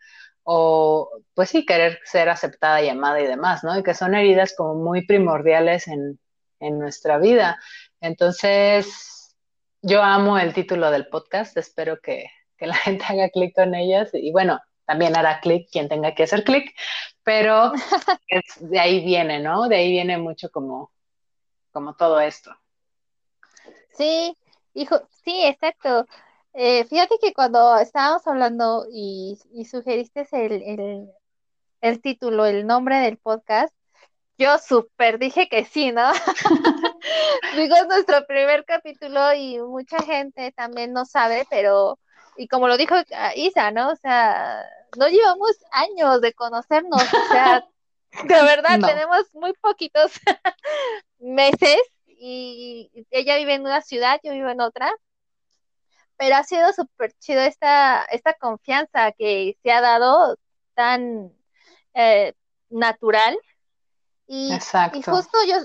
o 0.42 1.08
pues 1.36 1.52
sí, 1.52 1.68
querer 1.68 2.00
ser 2.04 2.30
aceptada 2.30 2.82
y 2.82 2.90
amada 2.90 3.22
y 3.22 3.28
demás, 3.28 3.64
¿no? 3.64 3.78
Y 3.78 3.84
que 3.84 3.94
son 3.94 4.16
heridas 4.16 4.56
como 4.58 4.74
muy 4.74 5.06
primordiales 5.06 5.88
en, 5.88 6.20
en 6.60 6.80
nuestra 6.80 7.20
vida. 7.20 7.60
Entonces, 8.02 9.36
yo 9.84 10.02
amo 10.02 10.40
el 10.40 10.56
título 10.56 10.90
del 10.90 11.10
podcast, 11.10 11.56
espero 11.58 12.00
que, 12.02 12.26
que 12.58 12.66
la 12.66 12.74
gente 12.76 13.06
haga 13.08 13.30
clic 13.30 13.54
con 13.54 13.76
ellas 13.76 14.10
y 14.14 14.32
bueno, 14.32 14.60
también 14.86 15.16
hará 15.16 15.42
clic 15.42 15.70
quien 15.72 15.90
tenga 15.90 16.16
que 16.16 16.24
hacer 16.24 16.44
clic, 16.44 16.74
pero 17.22 17.72
de 18.62 18.80
ahí 18.80 19.06
viene, 19.06 19.40
¿no? 19.40 19.68
De 19.70 19.76
ahí 19.76 19.92
viene 19.92 20.18
mucho 20.18 20.50
como, 20.50 20.92
como 21.72 21.96
todo 21.96 22.20
esto. 22.20 22.52
Sí, 23.96 24.36
hijo, 24.74 25.08
sí, 25.24 25.46
exacto. 25.46 26.08
Eh, 26.54 26.86
fíjate 26.86 27.18
que 27.22 27.34
cuando 27.34 27.78
estábamos 27.78 28.26
hablando 28.28 28.86
y, 28.92 29.38
sugeriste 29.70 30.28
el, 30.32 31.10
el, 31.82 32.02
título, 32.02 32.46
el 32.46 32.68
nombre 32.68 32.98
del 32.98 33.18
podcast, 33.18 33.74
yo 34.38 34.58
súper 34.60 35.20
dije 35.20 35.48
que 35.50 35.66
sí, 35.66 35.92
¿no? 35.92 36.12
Digo, 37.56 37.76
es 37.76 37.88
nuestro 37.88 38.26
primer 38.28 38.66
capítulo 38.66 39.34
y 39.34 39.60
mucha 39.60 40.00
gente 40.04 40.52
también 40.52 40.94
no 40.94 41.06
sabe, 41.06 41.46
pero, 41.50 42.00
y 42.38 42.48
como 42.48 42.68
lo 42.68 42.78
dijo 42.78 42.96
Isa, 43.36 43.72
¿no? 43.72 43.90
O 43.92 43.96
sea, 43.96 44.64
no 44.98 45.08
llevamos 45.08 45.52
años 45.72 46.22
de 46.22 46.34
conocernos, 46.34 47.02
o 47.02 47.32
sea, 47.32 47.68
de 48.24 48.44
verdad 48.44 48.80
tenemos 48.80 49.34
muy 49.34 49.54
poquitos 49.54 50.12
meses 51.20 51.82
y 52.20 53.06
ella 53.12 53.38
vive 53.38 53.56
en 53.56 53.62
una 53.62 53.82
ciudad, 53.82 54.20
yo 54.24 54.32
vivo 54.32 54.50
en 54.50 54.62
otra, 54.62 54.92
pero 56.18 56.36
ha 56.36 56.44
sido 56.44 56.72
súper 56.74 57.14
chido 57.20 57.42
esta, 57.42 58.04
esta 58.06 58.34
confianza 58.34 59.12
que 59.12 59.58
se 59.62 59.72
ha 59.72 59.82
dado 59.82 60.38
tan 60.74 61.32
eh, 61.94 62.34
natural. 62.70 63.38
Y, 64.28 64.54
y, 64.54 65.02
justo 65.02 65.38
yo 65.48 65.58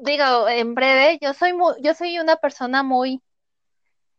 digo, 0.00 0.48
en 0.48 0.74
breve, 0.74 1.18
yo 1.20 1.34
soy 1.34 1.52
muy, 1.52 1.74
yo 1.80 1.94
soy 1.94 2.18
una 2.18 2.36
persona 2.36 2.82
muy, 2.82 3.22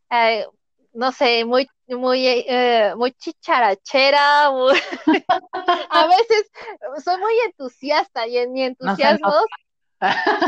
eh, 0.09 0.47
no 0.93 1.11
sé, 1.11 1.45
muy, 1.45 1.67
muy, 1.87 2.25
eh, 2.25 2.93
muy 2.95 3.11
chicharachera, 3.13 4.47
a 5.89 6.07
veces 6.07 6.51
soy 7.03 7.17
muy 7.17 7.33
entusiasta 7.45 8.27
y 8.27 8.37
en 8.37 8.53
mi 8.53 8.63
entusiasmo 8.63 9.33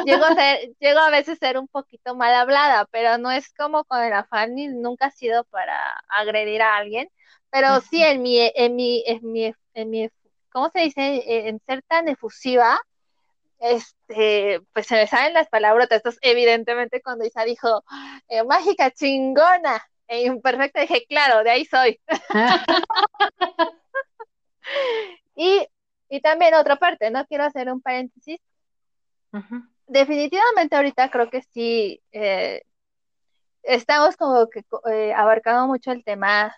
llego 0.06 0.26
a 0.26 0.36
ser, 0.36 0.76
llego 0.80 1.00
a 1.00 1.10
veces 1.10 1.38
ser 1.40 1.58
un 1.58 1.68
poquito 1.68 2.16
mal 2.16 2.34
hablada, 2.34 2.86
pero 2.92 3.18
no 3.18 3.32
es 3.32 3.54
como 3.54 3.84
con 3.86 4.02
el 4.04 4.14
afán 4.14 4.56
ni 4.56 4.68
nunca 4.68 5.08
ha 5.08 5.12
sido 5.12 5.44
para 5.46 6.04
agredir 6.08 6.62
a 6.62 6.78
alguien, 6.78 7.10
pero 7.50 7.80
sí 7.82 8.04
en 8.04 8.22
mi, 8.22 8.40
en 8.40 8.76
mi, 8.76 9.04
en 9.06 9.32
mi, 9.32 9.54
en 9.74 9.90
mi, 9.90 10.10
¿cómo 10.52 10.70
se 10.70 10.80
dice? 10.82 11.48
En 11.48 11.60
ser 11.66 11.82
tan 11.84 12.08
efusiva, 12.08 12.80
este, 13.60 14.62
pues 14.74 14.88
se 14.88 14.96
me 14.96 15.08
salen 15.08 15.34
las 15.34 15.50
palabras, 15.50 15.90
estos 15.92 16.18
evidentemente 16.22 17.02
cuando 17.02 17.26
Isa 17.26 17.44
dijo, 17.44 17.84
eh, 18.28 18.44
mágica 18.44 18.92
chingona, 18.92 19.82
e 20.08 20.26
imperfecta, 20.26 20.82
dije, 20.82 21.06
claro, 21.08 21.44
de 21.44 21.50
ahí 21.52 21.66
soy. 21.66 22.00
y, 25.36 25.68
y 26.10 26.22
también 26.22 26.54
otra 26.56 26.76
parte, 26.76 27.10
no 27.10 27.26
quiero 27.26 27.46
hacer 27.46 27.72
un 27.72 27.82
paréntesis, 27.82 28.40
Definitivamente 29.88 30.76
ahorita 30.76 31.12
creo 31.12 31.30
que 31.30 31.42
sí, 31.42 32.02
eh, 32.12 32.64
estamos 33.62 34.18
como 34.18 34.50
que 34.50 34.64
eh, 34.92 35.14
abarcando 35.14 35.68
mucho 35.68 35.92
el 35.92 36.04
tema 36.04 36.56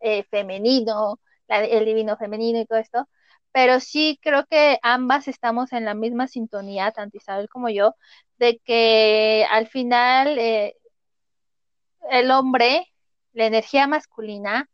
eh, 0.00 0.24
femenino, 0.30 1.18
el 1.48 1.84
divino 1.84 2.16
femenino 2.16 2.60
y 2.60 2.66
todo 2.66 2.78
esto, 2.78 3.08
pero 3.50 3.80
sí 3.80 4.18
creo 4.22 4.46
que 4.46 4.78
ambas 4.82 5.28
estamos 5.28 5.72
en 5.72 5.84
la 5.84 5.94
misma 5.94 6.28
sintonía, 6.28 6.92
tanto 6.92 7.16
Isabel 7.18 7.48
como 7.48 7.68
yo, 7.68 7.94
de 8.38 8.58
que 8.64 9.44
al 9.50 9.66
final 9.66 10.38
el 10.38 12.30
hombre, 12.30 12.86
la 13.32 13.46
energía 13.46 13.86
masculina, 13.86 14.68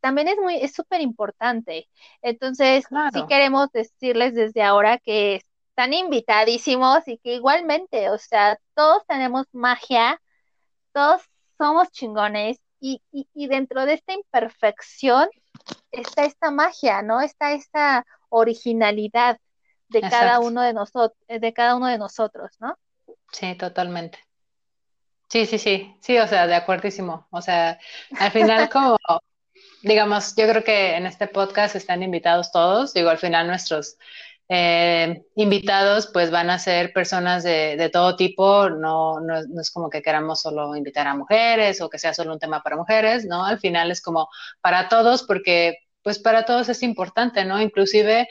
también 0.00 0.28
es 0.28 0.36
muy, 0.36 0.56
es 0.56 0.72
súper 0.72 1.00
importante. 1.00 1.88
Entonces, 2.22 2.84
sí 3.12 3.22
queremos 3.28 3.70
decirles 3.72 4.34
desde 4.34 4.62
ahora 4.62 4.98
que 4.98 5.40
están 5.80 5.94
invitadísimos 5.94 7.08
y 7.08 7.16
que 7.16 7.36
igualmente, 7.36 8.10
o 8.10 8.18
sea, 8.18 8.58
todos 8.74 9.02
tenemos 9.06 9.46
magia, 9.52 10.20
todos 10.92 11.22
somos 11.56 11.90
chingones 11.90 12.58
y, 12.80 13.00
dentro 13.34 13.86
de 13.86 13.94
esta 13.94 14.12
imperfección 14.12 15.30
está 15.90 16.26
esta 16.26 16.50
magia, 16.50 17.00
¿no? 17.00 17.22
Está 17.22 17.52
esta 17.52 18.04
originalidad 18.28 19.38
de 19.88 20.02
cada 20.02 20.40
uno 20.40 20.60
de 20.60 20.74
nosotros, 20.74 21.18
de 21.28 21.52
cada 21.54 21.76
uno 21.76 21.86
de 21.86 21.96
nosotros, 21.96 22.50
¿no? 22.58 22.76
Sí, 23.32 23.54
totalmente. 23.54 24.18
Sí, 25.30 25.46
sí, 25.46 25.58
sí, 25.58 25.96
sí, 26.00 26.18
o 26.18 26.28
sea, 26.28 26.46
de 26.46 26.56
acuerdísimo. 26.56 27.26
O 27.30 27.40
sea, 27.40 27.78
al 28.18 28.30
final 28.32 28.68
como, 28.70 28.98
digamos, 29.80 30.36
yo 30.36 30.46
creo 30.46 30.62
que 30.62 30.96
en 30.96 31.06
este 31.06 31.26
podcast 31.26 31.74
están 31.74 32.02
invitados 32.02 32.52
todos, 32.52 32.92
digo, 32.92 33.08
al 33.08 33.18
final 33.18 33.46
nuestros 33.46 33.96
eh, 34.52 35.22
invitados 35.36 36.08
pues 36.12 36.32
van 36.32 36.50
a 36.50 36.58
ser 36.58 36.92
personas 36.92 37.44
de, 37.44 37.88
todo 37.92 38.16
tipo, 38.16 38.68
no, 38.68 39.20
no, 39.20 39.38
es 39.60 39.70
como 39.70 39.88
que 39.88 40.02
queramos 40.02 40.40
solo 40.40 40.74
invitar 40.74 41.06
a 41.06 41.14
mujeres 41.14 41.80
o 41.80 41.88
que 41.88 42.00
sea 42.00 42.12
solo 42.12 42.32
un 42.32 42.40
tema 42.40 42.60
para 42.60 42.74
mujeres, 42.74 43.24
¿no? 43.24 43.44
Al 43.46 43.60
final 43.60 43.92
es 43.92 44.02
como 44.02 44.28
para 44.60 44.88
todos 44.88 45.22
porque 45.22 45.76
pues 46.02 46.18
para 46.18 46.46
todos 46.46 46.68
es 46.68 46.82
importante, 46.82 47.44
¿no? 47.44 47.62
Inclusive 47.62 48.28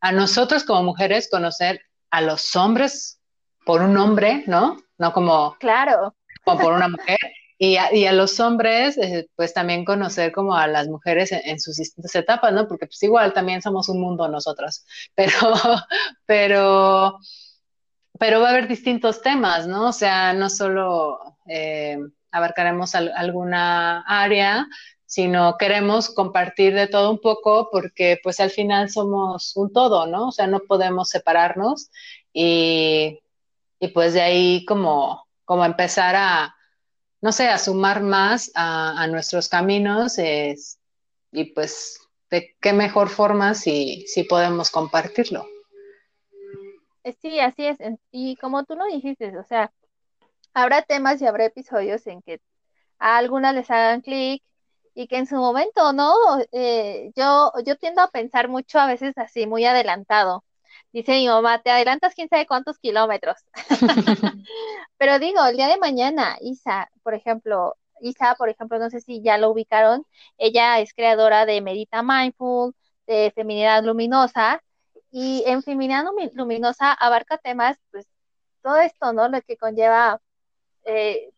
a 0.00 0.10
nosotros 0.10 0.64
como 0.64 0.82
mujeres 0.84 1.28
conocer 1.30 1.82
a 2.10 2.22
los 2.22 2.56
hombres 2.56 3.20
por 3.66 3.82
un 3.82 3.94
hombre, 3.98 4.44
¿no? 4.46 4.78
No 4.96 5.12
como, 5.12 5.54
claro. 5.60 6.14
como 6.44 6.60
por 6.60 6.72
una 6.72 6.88
mujer. 6.88 7.18
Y 7.60 7.76
a, 7.76 8.12
los 8.12 8.38
hombres, 8.38 8.96
eh, 8.98 9.28
pues 9.34 9.52
también 9.52 9.84
conocer 9.84 10.30
como 10.30 10.54
a 10.54 10.68
las 10.68 10.86
mujeres 10.86 11.32
en, 11.32 11.58
sus 11.58 11.76
distintas 11.76 12.14
etapas, 12.14 12.52
¿no? 12.52 12.68
Porque 12.68 12.86
pues 12.86 13.02
igual 13.02 13.32
también 13.32 13.62
somos 13.62 13.88
un 13.88 14.00
mundo 14.00 14.28
nosotras, 14.28 14.86
pero, 15.16 15.34
pero, 16.24 17.18
pero 18.18 18.40
va 18.40 18.48
a 18.48 18.50
haber 18.50 18.68
distintos 18.68 19.22
temas, 19.22 19.66
¿no? 19.66 19.88
O 19.88 19.92
sea, 19.92 20.32
no 20.34 20.48
solo 20.50 21.18
eh, 21.46 21.98
abarcaremos 22.30 22.94
alguna 22.94 24.02
área, 24.06 24.68
sino 25.04 25.56
queremos 25.58 26.10
compartir 26.10 26.74
de 26.74 26.86
todo 26.86 27.10
un 27.10 27.18
poco 27.20 27.70
porque 27.72 28.18
pues 28.22 28.38
al 28.38 28.50
final 28.50 28.90
somos 28.90 29.56
un 29.56 29.72
todo, 29.72 30.06
¿no? 30.06 30.28
O 30.28 30.32
sea, 30.32 30.46
no 30.46 30.60
podemos 30.60 31.08
separarnos 31.08 31.90
y, 32.32 33.18
y 33.80 33.88
pues 33.88 34.14
de 34.14 34.20
ahí 34.20 34.64
como, 34.64 35.26
como 35.44 35.64
empezar 35.64 36.14
a 36.14 36.54
no 37.20 37.32
sé, 37.32 37.48
a 37.48 37.58
sumar 37.58 38.02
más 38.02 38.50
a, 38.54 39.06
nuestros 39.08 39.48
caminos 39.48 40.18
y 40.18 41.44
pues 41.54 42.00
de 42.30 42.56
qué 42.60 42.72
mejor 42.72 43.08
forma 43.08 43.54
si, 43.54 44.04
si 44.06 44.24
podemos 44.24 44.70
compartirlo. 44.70 45.46
Eh, 47.04 47.14
sí, 47.20 47.40
así 47.40 47.66
es. 47.66 47.78
Y 48.10 48.36
como 48.36 48.64
tú 48.64 48.74
lo 48.76 48.86
dijiste, 48.86 49.36
o 49.36 49.44
sea, 49.44 49.72
habrá 50.52 50.82
temas 50.82 51.20
y 51.22 51.26
habrá 51.26 51.46
episodios 51.46 52.06
en 52.06 52.22
que 52.22 52.40
a 52.98 53.16
algunas 53.16 53.54
les 53.54 53.70
hagan 53.70 54.00
clic 54.00 54.42
y 54.94 55.06
que 55.06 55.18
en 55.18 55.26
su 55.26 55.36
momento, 55.36 55.92
¿no? 55.92 56.14
Eh, 56.52 57.12
yo, 57.16 57.52
yo 57.64 57.76
tiendo 57.76 58.02
a 58.02 58.10
pensar 58.10 58.48
mucho 58.48 58.78
a 58.78 58.86
veces 58.86 59.16
así, 59.16 59.46
muy 59.46 59.64
adelantado. 59.64 60.44
Dice 60.92 61.12
mi 61.12 61.28
mamá, 61.28 61.60
te 61.60 61.70
adelantas 61.70 62.14
quién 62.14 62.28
sabe 62.28 62.46
cuántos 62.46 62.78
kilómetros. 62.78 63.36
Pero 64.98 65.18
digo, 65.18 65.44
el 65.44 65.56
día 65.56 65.68
de 65.68 65.78
mañana, 65.78 66.36
Isa, 66.40 66.90
por 67.02 67.14
ejemplo, 67.14 67.76
Isa, 68.00 68.34
por 68.36 68.48
ejemplo, 68.48 68.78
no 68.78 68.88
sé 68.90 69.00
si 69.00 69.22
ya 69.22 69.38
lo 69.38 69.50
ubicaron, 69.50 70.04
ella 70.38 70.80
es 70.80 70.94
creadora 70.94 71.46
de 71.46 71.60
Medita 71.60 72.02
Mindful, 72.02 72.74
de 73.06 73.32
Feminidad 73.34 73.84
Luminosa, 73.84 74.62
y 75.10 75.42
en 75.46 75.62
Feminidad 75.62 76.04
Luminosa 76.34 76.92
abarca 76.92 77.38
temas, 77.38 77.78
pues, 77.90 78.06
todo 78.62 78.78
esto, 78.78 79.12
¿no? 79.12 79.28
Lo 79.28 79.40
que 79.42 79.56
conlleva 79.56 80.20
eh, 80.84 81.30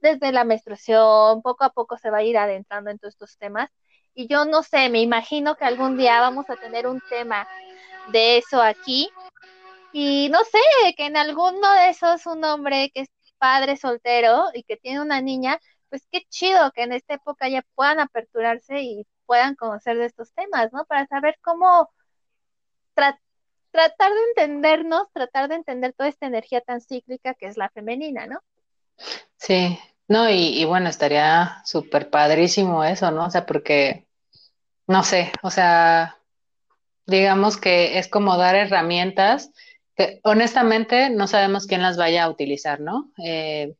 desde 0.00 0.32
la 0.32 0.44
menstruación, 0.44 1.42
poco 1.42 1.64
a 1.64 1.70
poco 1.70 1.98
se 1.98 2.10
va 2.10 2.18
a 2.18 2.22
ir 2.24 2.36
adentrando 2.38 2.90
en 2.90 2.98
todos 2.98 3.14
estos 3.14 3.38
temas. 3.38 3.70
Y 4.14 4.28
yo 4.28 4.44
no 4.44 4.62
sé, 4.62 4.90
me 4.90 5.00
imagino 5.00 5.56
que 5.56 5.64
algún 5.64 5.96
día 5.96 6.20
vamos 6.20 6.50
a 6.50 6.56
tener 6.56 6.86
un 6.86 7.00
tema 7.08 7.46
de 8.08 8.38
eso 8.38 8.60
aquí. 8.60 9.10
Y 9.92 10.28
no 10.30 10.38
sé, 10.44 10.58
que 10.96 11.06
en 11.06 11.16
alguno 11.16 11.72
de 11.72 11.90
esos 11.90 12.26
un 12.26 12.44
hombre 12.44 12.90
que 12.94 13.02
es 13.02 13.08
padre 13.38 13.76
soltero 13.76 14.46
y 14.54 14.62
que 14.62 14.76
tiene 14.76 15.00
una 15.00 15.20
niña, 15.20 15.58
pues 15.90 16.06
qué 16.10 16.22
chido 16.30 16.72
que 16.72 16.82
en 16.84 16.92
esta 16.92 17.14
época 17.14 17.48
ya 17.48 17.62
puedan 17.74 18.00
aperturarse 18.00 18.80
y 18.80 19.06
puedan 19.26 19.54
conocer 19.54 19.98
de 19.98 20.06
estos 20.06 20.32
temas, 20.32 20.72
¿no? 20.72 20.84
Para 20.86 21.06
saber 21.06 21.36
cómo 21.42 21.90
tratar 22.94 24.12
de 24.12 24.22
entendernos, 24.28 25.10
tratar 25.12 25.48
de 25.48 25.56
entender 25.56 25.92
toda 25.92 26.08
esta 26.08 26.26
energía 26.26 26.60
tan 26.60 26.80
cíclica 26.80 27.34
que 27.34 27.46
es 27.46 27.56
la 27.56 27.68
femenina, 27.70 28.26
¿no? 28.26 28.40
Sí, 29.36 29.78
no, 30.08 30.30
y, 30.30 30.60
y 30.60 30.64
bueno, 30.64 30.88
estaría 30.88 31.62
súper 31.64 32.10
padrísimo 32.10 32.84
eso, 32.84 33.10
¿no? 33.10 33.26
O 33.26 33.30
sea, 33.30 33.44
porque 33.44 34.06
no 34.86 35.04
sé, 35.04 35.32
o 35.42 35.50
sea, 35.50 36.18
digamos 37.06 37.56
que 37.56 37.98
es 37.98 38.08
como 38.08 38.36
dar 38.36 38.54
herramientas 38.54 39.50
que 39.96 40.20
honestamente 40.24 41.10
no 41.10 41.26
sabemos 41.26 41.66
quién 41.66 41.82
las 41.82 41.96
vaya 41.96 42.24
a 42.24 42.30
utilizar, 42.30 42.80
¿no? 42.80 43.10
Eh, 43.24 43.74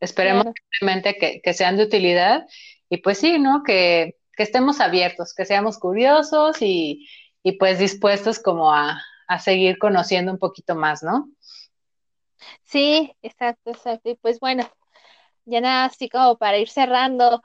esperemos 0.00 0.46
simplemente 0.54 1.16
que, 1.16 1.40
que, 1.40 1.54
sean 1.54 1.76
de 1.76 1.84
utilidad 1.84 2.46
y 2.88 2.98
pues 2.98 3.18
sí, 3.18 3.38
¿no? 3.38 3.62
Que, 3.62 4.16
que 4.36 4.42
estemos 4.42 4.80
abiertos, 4.80 5.34
que 5.34 5.46
seamos 5.46 5.78
curiosos 5.78 6.60
y, 6.60 7.08
y 7.42 7.52
pues 7.52 7.78
dispuestos 7.78 8.38
como 8.38 8.72
a, 8.72 9.00
a 9.26 9.38
seguir 9.38 9.78
conociendo 9.78 10.32
un 10.32 10.38
poquito 10.38 10.74
más, 10.74 11.02
¿no? 11.02 11.28
Sí, 12.64 13.14
exacto, 13.22 13.70
exacto. 13.70 14.10
Y 14.10 14.14
pues 14.16 14.40
bueno, 14.40 14.68
ya 15.44 15.60
nada, 15.60 15.86
así 15.86 16.08
como 16.08 16.36
para 16.36 16.58
ir 16.58 16.68
cerrando, 16.68 17.42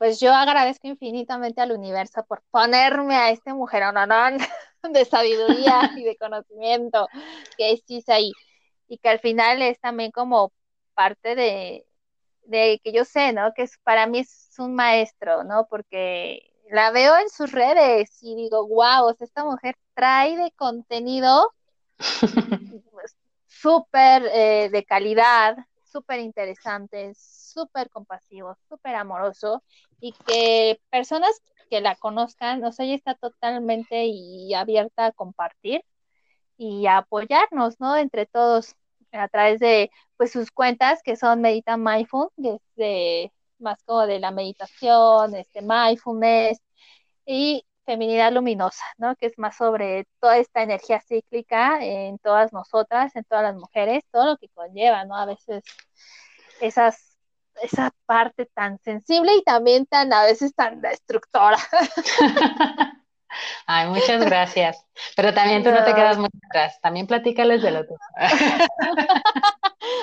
pues 0.00 0.18
yo 0.18 0.32
agradezco 0.32 0.88
infinitamente 0.88 1.60
al 1.60 1.72
universo 1.72 2.24
por 2.24 2.42
ponerme 2.50 3.16
a 3.16 3.28
este 3.32 3.52
mujerón 3.52 3.96
de 4.82 5.04
sabiduría 5.04 5.90
y 5.94 6.04
de 6.04 6.16
conocimiento 6.16 7.06
que 7.58 7.72
es 7.72 8.08
ahí 8.08 8.32
y 8.88 8.96
que 8.96 9.10
al 9.10 9.18
final 9.18 9.60
es 9.60 9.78
también 9.78 10.10
como 10.10 10.54
parte 10.94 11.34
de, 11.34 11.86
de 12.44 12.80
que 12.82 12.94
yo 12.94 13.04
sé, 13.04 13.34
¿no? 13.34 13.52
Que 13.52 13.64
es, 13.64 13.76
para 13.82 14.06
mí 14.06 14.20
es 14.20 14.54
un 14.56 14.74
maestro, 14.74 15.44
¿no? 15.44 15.66
Porque 15.68 16.50
la 16.70 16.92
veo 16.92 17.18
en 17.18 17.28
sus 17.28 17.52
redes 17.52 18.22
y 18.22 18.34
digo, 18.36 18.66
wow, 18.68 19.14
esta 19.20 19.44
mujer 19.44 19.76
trae 19.92 20.34
de 20.34 20.50
contenido 20.52 21.52
súper 23.46 24.22
eh, 24.32 24.70
de 24.72 24.82
calidad, 24.86 25.58
súper 25.84 26.20
interesante, 26.20 27.12
súper 27.52 27.90
compasivo, 27.90 28.56
súper 28.68 28.94
amoroso 28.96 29.62
y 30.00 30.12
que 30.12 30.80
personas 30.90 31.30
que 31.70 31.80
la 31.80 31.96
conozcan, 31.96 32.64
o 32.64 32.72
sea, 32.72 32.86
ella 32.86 32.96
está 32.96 33.14
totalmente 33.14 34.06
y 34.06 34.54
abierta 34.54 35.06
a 35.06 35.12
compartir 35.12 35.82
y 36.58 36.86
a 36.86 36.98
apoyarnos, 36.98 37.80
¿no? 37.80 37.96
Entre 37.96 38.26
todos 38.26 38.76
a 39.12 39.28
través 39.28 39.60
de 39.60 39.90
pues 40.16 40.32
sus 40.32 40.50
cuentas 40.50 41.02
que 41.02 41.16
son 41.16 41.40
Medita 41.40 41.76
Mindful, 41.76 42.28
que 42.36 42.54
es 42.56 42.60
de, 42.76 43.32
más 43.58 43.82
como 43.84 44.06
de 44.06 44.20
la 44.20 44.30
meditación, 44.30 45.34
este 45.34 45.62
mindfulness 45.62 46.60
y 47.26 47.64
feminidad 47.86 48.32
luminosa, 48.32 48.84
¿no? 48.98 49.16
Que 49.16 49.26
es 49.26 49.38
más 49.38 49.56
sobre 49.56 50.06
toda 50.20 50.38
esta 50.38 50.62
energía 50.62 51.00
cíclica 51.00 51.84
en 51.84 52.18
todas 52.18 52.52
nosotras, 52.52 53.14
en 53.16 53.24
todas 53.24 53.44
las 53.44 53.56
mujeres, 53.56 54.04
todo 54.12 54.26
lo 54.26 54.36
que 54.38 54.48
conlleva, 54.50 55.04
¿no? 55.04 55.16
A 55.16 55.26
veces 55.26 55.64
esas 56.60 57.09
esa 57.62 57.92
parte 58.06 58.46
tan 58.46 58.78
sensible 58.78 59.34
y 59.36 59.42
también 59.42 59.86
tan 59.86 60.12
a 60.12 60.24
veces 60.24 60.54
tan 60.54 60.80
destructora. 60.80 61.58
Ay, 63.66 63.88
muchas 63.88 64.24
gracias. 64.24 64.84
Pero 65.16 65.32
también 65.32 65.62
tú 65.62 65.70
no, 65.70 65.84
te 65.84 65.94
quedas 65.94 66.18
muy 66.18 66.28
atrás. 66.48 66.80
También 66.80 67.06
platícales 67.06 67.62
de 67.62 67.70
lo 67.70 67.86
tuyo. 67.86 67.98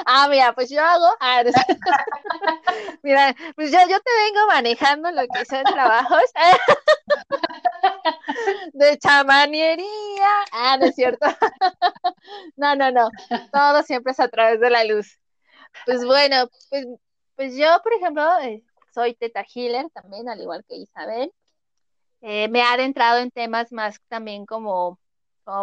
ah, 0.06 0.28
mira, 0.30 0.54
pues 0.54 0.70
yo 0.70 0.82
hago. 0.82 1.08
Ah, 1.20 1.44
mira, 3.04 3.36
pues 3.56 3.72
yo, 3.72 3.80
yo 3.90 4.00
te 4.00 4.12
vengo 4.26 4.48
manejando 4.48 5.12
lo 5.12 5.28
que 5.28 5.46
son 5.46 5.64
trabajos 5.64 6.24
de 8.74 8.98
chamaniería. 8.98 10.30
Ah, 10.52 10.78
no 10.80 10.86
es 10.86 10.96
cierto. 10.96 11.28
no, 12.56 12.76
no, 12.76 12.92
no. 12.92 13.10
Todo 13.52 13.84
siempre 13.84 14.14
es 14.14 14.20
a 14.20 14.30
través 14.30 14.60
de 14.60 14.70
la 14.70 14.84
luz. 14.84 15.20
Pues 15.86 16.04
bueno, 16.06 16.50
pues 16.70 16.88
pues 17.38 17.56
yo, 17.56 17.68
por 17.84 17.94
ejemplo, 17.94 18.24
eh, 18.42 18.64
soy 18.94 19.16
teta 19.16 19.46
healer 19.56 19.90
también, 19.92 20.28
al 20.30 20.42
igual 20.42 20.66
que 20.68 20.76
Isabel. 20.78 21.32
Eh, 22.22 22.50
me 22.50 22.62
ha 22.64 22.74
adentrado 22.74 23.20
en 23.20 23.32
temas 23.32 23.72
más 23.72 24.00
también 24.10 24.46
como, 24.46 25.00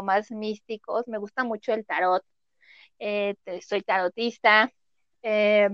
más 0.05 0.31
místicos. 0.31 1.09
Me 1.09 1.19
gusta 1.19 1.45
mucho 1.45 1.73
el 1.75 1.85
tarot. 1.87 2.25
Eh, 2.99 3.37
soy 3.67 3.83
tarotista. 3.83 4.73
he 5.23 5.69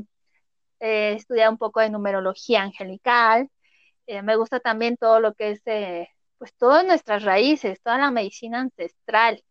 estudiado 0.81 1.53
un 1.53 1.59
poco 1.59 1.81
de 1.81 1.91
numerología 1.91 2.63
angelical. 2.63 3.51
me 4.07 4.37
gusta 4.37 4.61
también 4.61 4.97
todo 4.97 5.21
lo 5.21 5.35
que 5.35 5.53
es, 5.53 5.63
pues, 6.39 6.55
todas 6.57 6.85
nuestras 6.85 7.25
raíces, 7.25 7.81
toda 7.83 7.99
la 7.99 8.11
medicina 8.11 8.61
ancestral. 8.61 9.45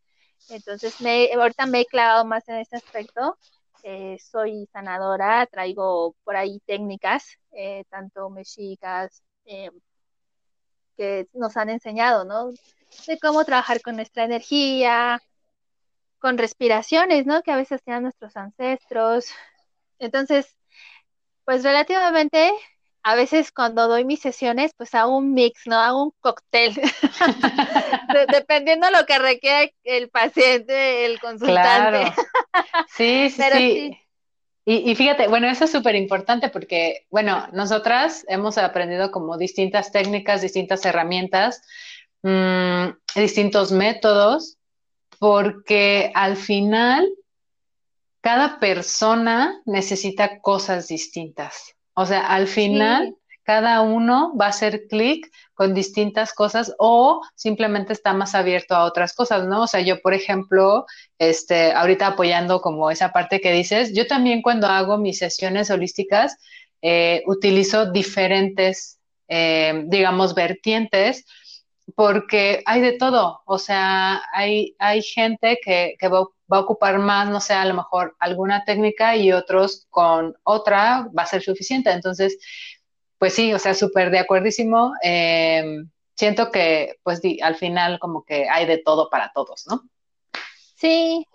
Entonces, 0.50 1.02
me, 1.02 1.32
ahorita 1.34 1.66
me 1.68 1.82
he 1.82 1.86
clavado 1.86 2.26
más 2.26 2.48
en 2.50 2.58
este 2.58 2.78
aspecto 2.78 3.38
eh, 3.84 4.18
soy 4.20 4.68
sanadora, 4.72 5.46
traigo 5.48 6.16
por 6.24 6.36
ahí 6.36 6.60
técnicas, 6.66 7.38
eh, 7.52 7.84
tanto 7.90 8.30
mexicas, 8.30 9.24
eh, 9.46 9.72
que 10.98 11.28
nos 11.34 11.58
han 11.58 11.70
enseñado, 11.70 12.26
¿no? 12.26 12.52
De 13.08 13.20
cómo 13.20 13.46
trabajar 13.46 13.82
con 13.82 13.96
nuestra 13.96 14.26
energía, 14.26 15.22
con 16.20 16.38
respiraciones, 16.38 17.26
¿no? 17.26 17.42
Que 17.42 17.52
a 17.52 17.56
veces 17.56 17.82
tienen 17.84 18.04
nuestros 18.04 18.36
ancestros. 18.38 19.28
Entonces, 20.00 20.58
pues 21.46 21.64
relativamente 21.64 22.52
a 23.04 23.16
veces 23.16 23.52
cuando 23.52 23.88
doy 23.88 24.06
mis 24.06 24.20
sesiones, 24.20 24.74
pues 24.76 24.94
hago 24.94 25.18
un 25.18 25.34
mix, 25.34 25.62
¿no? 25.66 25.78
Hago 25.78 26.04
un 26.04 26.14
cóctel, 26.20 26.74
dependiendo 28.32 28.88
de 28.88 28.94
lo 28.94 29.06
que 29.06 29.20
requiera 29.20 29.70
el 29.84 30.10
paciente, 30.10 31.06
el 31.06 31.20
consultante. 31.20 32.14
Sí, 32.96 33.30
sí, 33.30 33.42
sí. 33.52 33.98
Y, 34.72 34.94
fíjate, 34.94 35.28
bueno, 35.28 35.48
eso 35.48 35.66
es 35.66 35.72
súper 35.72 35.96
importante 35.96 36.50
porque, 36.50 37.08
bueno, 37.10 37.48
nosotras 37.54 38.24
hemos 38.28 38.60
aprendido 38.60 39.10
como 39.10 39.36
distintas 39.36 39.92
técnicas, 39.92 40.44
distintas 40.44 40.86
herramientas, 40.86 41.64
mm, 42.22 42.90
distintos 43.16 43.72
métodos, 43.72 44.58
porque 45.18 46.12
al 46.14 46.38
final 46.38 47.10
cada 48.22 48.60
persona 48.60 49.60
necesita 49.66 50.40
cosas 50.40 50.88
distintas. 50.88 51.76
O 52.00 52.06
sea, 52.06 52.22
al 52.28 52.48
final 52.48 53.18
cada 53.44 53.82
uno 53.82 54.34
va 54.40 54.46
a 54.46 54.50
hacer 54.50 54.88
clic 54.88 55.30
con 55.54 55.74
distintas 55.74 56.34
cosas 56.34 56.74
o 56.78 57.22
simplemente 57.36 57.92
está 57.92 58.14
más 58.14 58.36
abierto 58.36 58.74
a 58.74 58.86
otras 58.86 59.14
cosas, 59.14 59.46
¿no? 59.46 59.64
O 59.64 59.68
sea, 59.68 59.82
yo, 59.82 60.02
por 60.02 60.14
ejemplo, 60.14 60.86
este, 61.18 61.74
ahorita 61.74 62.08
apoyando 62.08 62.62
como 62.62 62.90
esa 62.90 63.12
parte 63.12 63.42
que 63.42 63.52
dices, 63.52 63.94
yo 63.94 64.08
también 64.08 64.42
cuando 64.42 64.68
hago 64.68 64.98
mis 64.98 65.18
sesiones 65.18 65.70
holísticas 65.72 66.38
eh, 66.82 67.22
utilizo 67.26 67.92
diferentes, 67.92 68.98
eh, 69.28 69.84
digamos, 69.88 70.36
vertientes 70.36 71.26
porque 71.96 72.64
hay 72.66 72.82
de 72.82 72.94
todo, 72.94 73.42
o 73.46 73.58
sea, 73.58 74.22
hay, 74.34 74.76
hay 74.80 75.02
gente 75.02 75.60
que, 75.64 75.96
que 76.00 76.08
va, 76.08 76.22
va, 76.52 76.58
a 76.58 76.62
ocupar 76.62 77.00
más, 77.00 77.30
no 77.30 77.40
sé, 77.40 77.54
a 77.54 77.66
lo 77.66 77.74
mejor 77.74 78.16
alguna 78.20 78.64
técnica 78.66 79.16
y 79.16 79.32
otros 79.32 79.88
con 79.90 80.36
otra 80.44 81.08
va 81.18 81.24
a 81.24 81.28
ser 81.28 81.42
suficiente. 81.42 81.92
Entonces, 81.92 82.38
pues 83.18 83.34
sí, 83.34 83.54
o 83.54 83.60
sea, 83.60 83.74
súper 83.74 84.12
de 84.12 84.20
acuerdísimo. 84.20 84.94
Eh, 85.04 85.84
siento 86.16 86.52
que, 86.52 86.98
pues, 87.04 87.22
al 87.42 87.56
final 87.56 88.00
como 88.00 88.24
que 88.24 88.48
hay 88.50 88.66
de 88.66 88.78
todo 88.80 89.10
para 89.10 89.32
todos, 89.34 89.66
¿no? 89.68 89.84
Sí, 90.76 91.26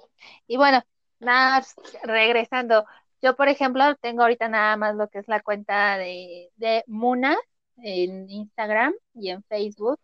y 0.47 0.57
bueno, 0.57 0.83
nada, 1.21 1.65
regresando. 2.03 2.85
Yo, 3.23 3.37
por 3.37 3.49
ejemplo, 3.49 3.95
tengo 3.97 4.23
ahorita 4.23 4.49
nada 4.49 4.77
más 4.77 4.95
lo 4.97 5.09
que 5.09 5.19
es 5.19 5.29
la 5.29 5.41
cuenta 5.41 5.97
de, 5.99 6.51
de 6.57 6.85
Muna 6.87 7.37
en 7.79 8.29
Instagram 8.31 8.95
y 9.15 9.31
en 9.31 9.43
Facebook 9.45 10.01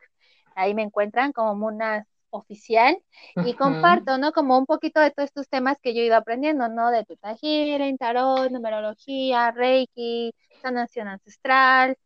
ahí 0.61 0.75
me 0.75 0.83
encuentran 0.83 1.33
como 1.33 1.55
Muna 1.55 2.07
oficial 2.31 2.97
y 3.45 3.55
comparto, 3.55 4.19
¿no? 4.19 4.33
Como 4.33 4.57
un 4.57 4.67
poquito 4.67 5.01
de 5.01 5.11
todos 5.11 5.29
estos 5.29 5.49
temas 5.49 5.79
que 5.83 5.95
yo 5.95 6.03
he 6.03 6.07
ido 6.07 6.17
aprendiendo, 6.17 6.69
¿no? 6.69 6.91
De 6.91 7.05
Teta 7.05 7.37
Healing, 7.41 7.99
tarot, 7.99 8.51
numerología, 8.51 9.51
Reiki, 9.51 10.33
sanación 10.63 11.09
ancestral, 11.09 11.97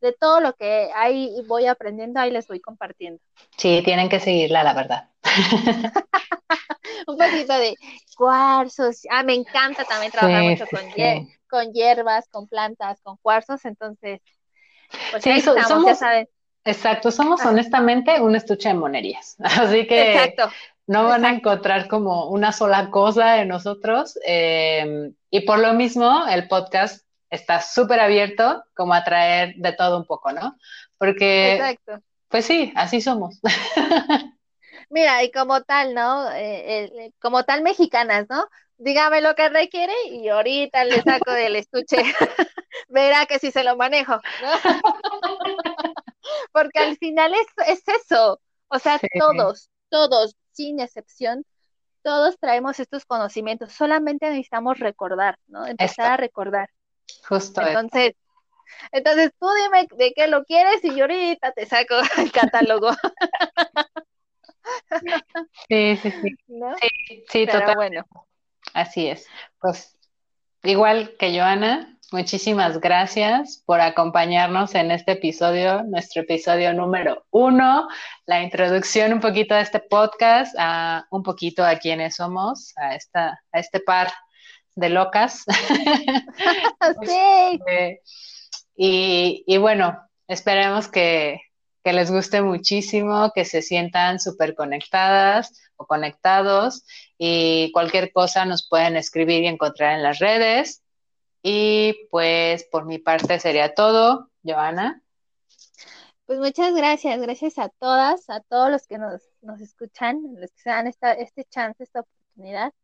de 0.00 0.12
todo 0.12 0.40
lo 0.40 0.52
que 0.54 0.90
ahí 0.94 1.34
voy 1.46 1.66
aprendiendo, 1.66 2.20
ahí 2.20 2.30
les 2.30 2.46
voy 2.46 2.60
compartiendo. 2.60 3.20
Sí, 3.56 3.82
tienen 3.84 4.08
que 4.08 4.20
seguirla, 4.20 4.62
la 4.62 4.74
verdad. 4.74 5.08
un 7.06 7.16
poquito 7.16 7.58
de 7.58 7.74
cuarzos. 8.16 9.02
Ah, 9.10 9.22
me 9.22 9.34
encanta 9.34 9.84
también 9.84 10.12
trabajar 10.12 10.42
mucho 10.42 10.66
con, 10.66 10.82
con 11.48 11.72
hierbas, 11.72 12.28
con 12.28 12.46
plantas, 12.46 13.00
con 13.02 13.16
cuarzos, 13.18 13.64
entonces, 13.64 14.20
pues 15.10 15.26
ahí 15.26 15.38
estamos, 15.38 15.86
ya 15.86 15.94
saben. 15.94 16.28
Exacto, 16.68 17.10
somos 17.10 17.40
honestamente 17.46 18.20
un 18.20 18.36
estuche 18.36 18.68
de 18.68 18.74
monerías, 18.74 19.36
así 19.42 19.86
que 19.86 20.34
no 20.86 21.04
van 21.04 21.24
a 21.24 21.30
encontrar 21.30 21.88
como 21.88 22.28
una 22.28 22.52
sola 22.52 22.90
cosa 22.90 23.40
en 23.40 23.48
nosotros 23.48 24.18
em, 24.24 25.14
y 25.30 25.40
por 25.40 25.60
lo 25.60 25.72
mismo 25.72 26.26
el 26.26 26.46
podcast 26.46 27.06
está 27.30 27.62
súper 27.62 28.00
abierto 28.00 28.64
como 28.74 28.92
a 28.92 29.02
traer 29.02 29.54
de 29.56 29.72
todo 29.72 29.96
un 29.96 30.04
poco, 30.04 30.32
¿no? 30.32 30.56
Porque, 30.98 31.54
Exacto. 31.54 32.00
pues 32.28 32.44
sí, 32.44 32.70
así 32.76 33.00
somos. 33.00 33.40
Mira, 34.90 35.22
y 35.22 35.30
como 35.30 35.62
tal, 35.62 35.94
¿no? 35.94 36.30
Eh, 36.34 37.12
como 37.18 37.44
tal 37.44 37.62
mexicanas, 37.62 38.26
¿no? 38.28 38.46
Dígame 38.76 39.22
lo 39.22 39.34
que 39.34 39.48
requiere 39.48 39.92
y 40.10 40.28
ahorita 40.28 40.84
le 40.84 41.02
saco 41.02 41.32
del 41.32 41.56
estuche. 41.56 41.96
Verá 42.88 43.26
que 43.26 43.38
si 43.38 43.50
se 43.50 43.64
lo 43.64 43.76
manejo, 43.76 44.20
¿no? 44.42 45.27
Porque 46.58 46.78
al 46.78 46.96
final 46.96 47.32
es, 47.34 47.46
es 47.68 47.82
eso. 48.02 48.40
O 48.68 48.78
sea, 48.78 49.00
todos, 49.18 49.70
todos, 49.88 50.36
sin 50.52 50.80
excepción, 50.80 51.44
todos 52.02 52.38
traemos 52.38 52.80
estos 52.80 53.04
conocimientos, 53.04 53.72
solamente 53.72 54.26
necesitamos 54.28 54.78
recordar, 54.78 55.38
¿no? 55.46 55.66
Empezar 55.66 56.12
a 56.12 56.16
recordar. 56.16 56.68
Justo. 57.28 57.60
Entonces, 57.62 58.14
entonces 58.92 59.32
tú 59.38 59.46
dime 59.64 59.86
de 59.96 60.12
qué 60.12 60.26
lo 60.26 60.44
quieres 60.44 60.84
y 60.84 60.94
yo 60.94 61.04
ahorita 61.04 61.52
te 61.52 61.66
saco 61.66 61.94
el 62.18 62.32
catálogo. 62.32 62.90
Sí, 65.68 65.96
sí, 65.96 66.10
sí. 66.10 66.36
Sí, 67.08 67.24
sí, 67.28 67.46
total. 67.46 67.74
Bueno. 67.74 68.06
Así 68.74 69.08
es. 69.08 69.26
Pues 69.60 69.98
igual 70.62 71.16
que 71.18 71.38
Joana, 71.38 71.97
muchísimas 72.12 72.80
gracias 72.80 73.62
por 73.66 73.80
acompañarnos 73.80 74.74
en 74.74 74.90
este 74.90 75.12
episodio, 75.12 75.82
nuestro 75.84 76.22
episodio 76.22 76.72
número 76.72 77.26
uno, 77.30 77.88
la 78.26 78.42
introducción 78.42 79.12
un 79.12 79.20
poquito 79.20 79.54
a 79.54 79.60
este 79.60 79.80
podcast, 79.80 80.54
a 80.58 81.06
un 81.10 81.22
poquito 81.22 81.64
a 81.64 81.76
quiénes 81.76 82.16
somos, 82.16 82.72
a 82.76 82.94
esta, 82.94 83.40
a 83.52 83.58
este 83.58 83.80
par 83.80 84.10
de 84.74 84.88
locas. 84.88 85.44
sí. 87.02 87.18
Este, 87.52 88.02
y, 88.76 89.44
y 89.46 89.58
bueno, 89.58 89.98
esperemos 90.28 90.88
que, 90.88 91.40
que 91.84 91.92
les 91.92 92.10
guste 92.10 92.42
muchísimo, 92.42 93.32
que 93.34 93.44
se 93.44 93.62
sientan 93.62 94.20
súper 94.20 94.54
conectadas 94.54 95.52
o 95.76 95.86
conectados 95.86 96.84
y 97.18 97.70
cualquier 97.72 98.12
cosa 98.12 98.44
nos 98.44 98.68
pueden 98.68 98.96
escribir 98.96 99.42
y 99.42 99.48
encontrar 99.48 99.94
en 99.94 100.02
las 100.02 100.18
redes. 100.18 100.82
Y 101.42 102.08
pues 102.10 102.64
por 102.64 102.84
mi 102.84 102.98
parte 102.98 103.38
sería 103.38 103.74
todo, 103.74 104.30
Joana. 104.42 105.02
Pues 106.26 106.40
muchas 106.40 106.74
gracias, 106.74 107.18
gracias 107.20 107.58
a 107.58 107.70
todas, 107.70 108.28
a 108.28 108.40
todos 108.40 108.70
los 108.70 108.86
que 108.86 108.98
nos, 108.98 109.22
escuchan, 109.62 110.20
los 110.36 110.52
que 110.52 110.60
se 110.60 110.68
dan 110.68 110.86
esta, 110.86 111.12
este 111.12 111.44
chance, 111.44 111.82
esta 111.82 112.00
oportunidad. 112.00 112.74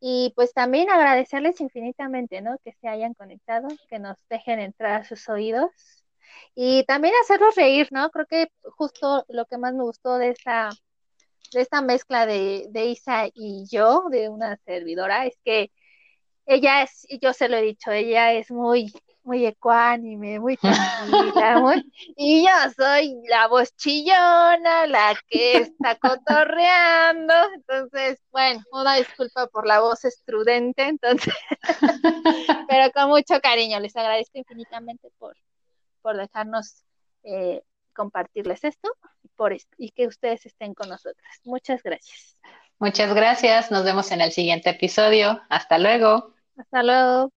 Y 0.00 0.32
pues 0.34 0.54
también 0.54 0.88
agradecerles 0.88 1.60
infinitamente, 1.60 2.40
¿no? 2.40 2.56
Que 2.64 2.72
se 2.80 2.88
hayan 2.88 3.14
conectado, 3.14 3.68
que 3.90 3.98
nos 3.98 4.16
dejen 4.30 4.60
entrar 4.60 5.02
a 5.02 5.04
sus 5.04 5.28
oídos 5.28 5.70
y 6.54 6.84
también 6.84 7.12
hacerlos 7.22 7.54
reír, 7.54 7.88
¿no? 7.90 8.10
Creo 8.10 8.26
que 8.26 8.48
justo 8.62 9.24
lo 9.28 9.44
que 9.46 9.58
más 9.58 9.74
me 9.74 9.82
gustó 9.82 10.16
de 10.18 10.30
esta, 10.30 10.70
de 11.52 11.60
esta 11.60 11.82
mezcla 11.82 12.24
de, 12.24 12.66
de 12.70 12.86
Isa 12.86 13.26
y 13.34 13.66
yo, 13.70 14.04
de 14.10 14.28
una 14.30 14.56
servidora, 14.64 15.26
es 15.26 15.36
que 15.44 15.70
ella 16.46 16.82
es, 16.82 17.06
yo 17.20 17.32
se 17.32 17.48
lo 17.48 17.56
he 17.56 17.62
dicho, 17.62 17.90
ella 17.90 18.32
es 18.32 18.50
muy, 18.50 18.92
muy 19.24 19.44
ecuánime, 19.44 20.38
muy 20.38 20.56
tranquila, 20.56 21.58
muy, 21.60 21.92
y 22.16 22.44
yo 22.44 22.70
soy 22.76 23.16
la 23.28 23.48
voz 23.48 23.74
chillona, 23.76 24.86
la 24.86 25.18
que 25.28 25.56
está 25.58 25.96
cotorreando, 25.96 27.34
entonces, 27.54 28.20
bueno, 28.30 28.62
una 28.72 28.94
disculpa 28.94 29.48
por 29.48 29.66
la 29.66 29.80
voz 29.80 30.04
estrudente, 30.04 30.84
entonces, 30.84 31.34
pero 32.68 32.92
con 32.92 33.08
mucho 33.08 33.40
cariño, 33.40 33.80
les 33.80 33.96
agradezco 33.96 34.38
infinitamente 34.38 35.08
por, 35.18 35.36
por 36.00 36.16
dejarnos 36.16 36.84
eh, 37.24 37.62
compartirles 37.92 38.62
esto 38.62 38.88
por 39.34 39.56
y 39.76 39.90
que 39.90 40.06
ustedes 40.06 40.46
estén 40.46 40.74
con 40.74 40.88
nosotras. 40.88 41.40
Muchas 41.44 41.82
gracias. 41.82 42.36
Muchas 42.78 43.14
gracias. 43.14 43.70
Nos 43.70 43.84
vemos 43.84 44.12
en 44.12 44.20
el 44.20 44.32
siguiente 44.32 44.70
episodio. 44.70 45.40
Hasta 45.48 45.78
luego. 45.78 46.35
Hasta 46.56 46.82
luego. 46.82 47.32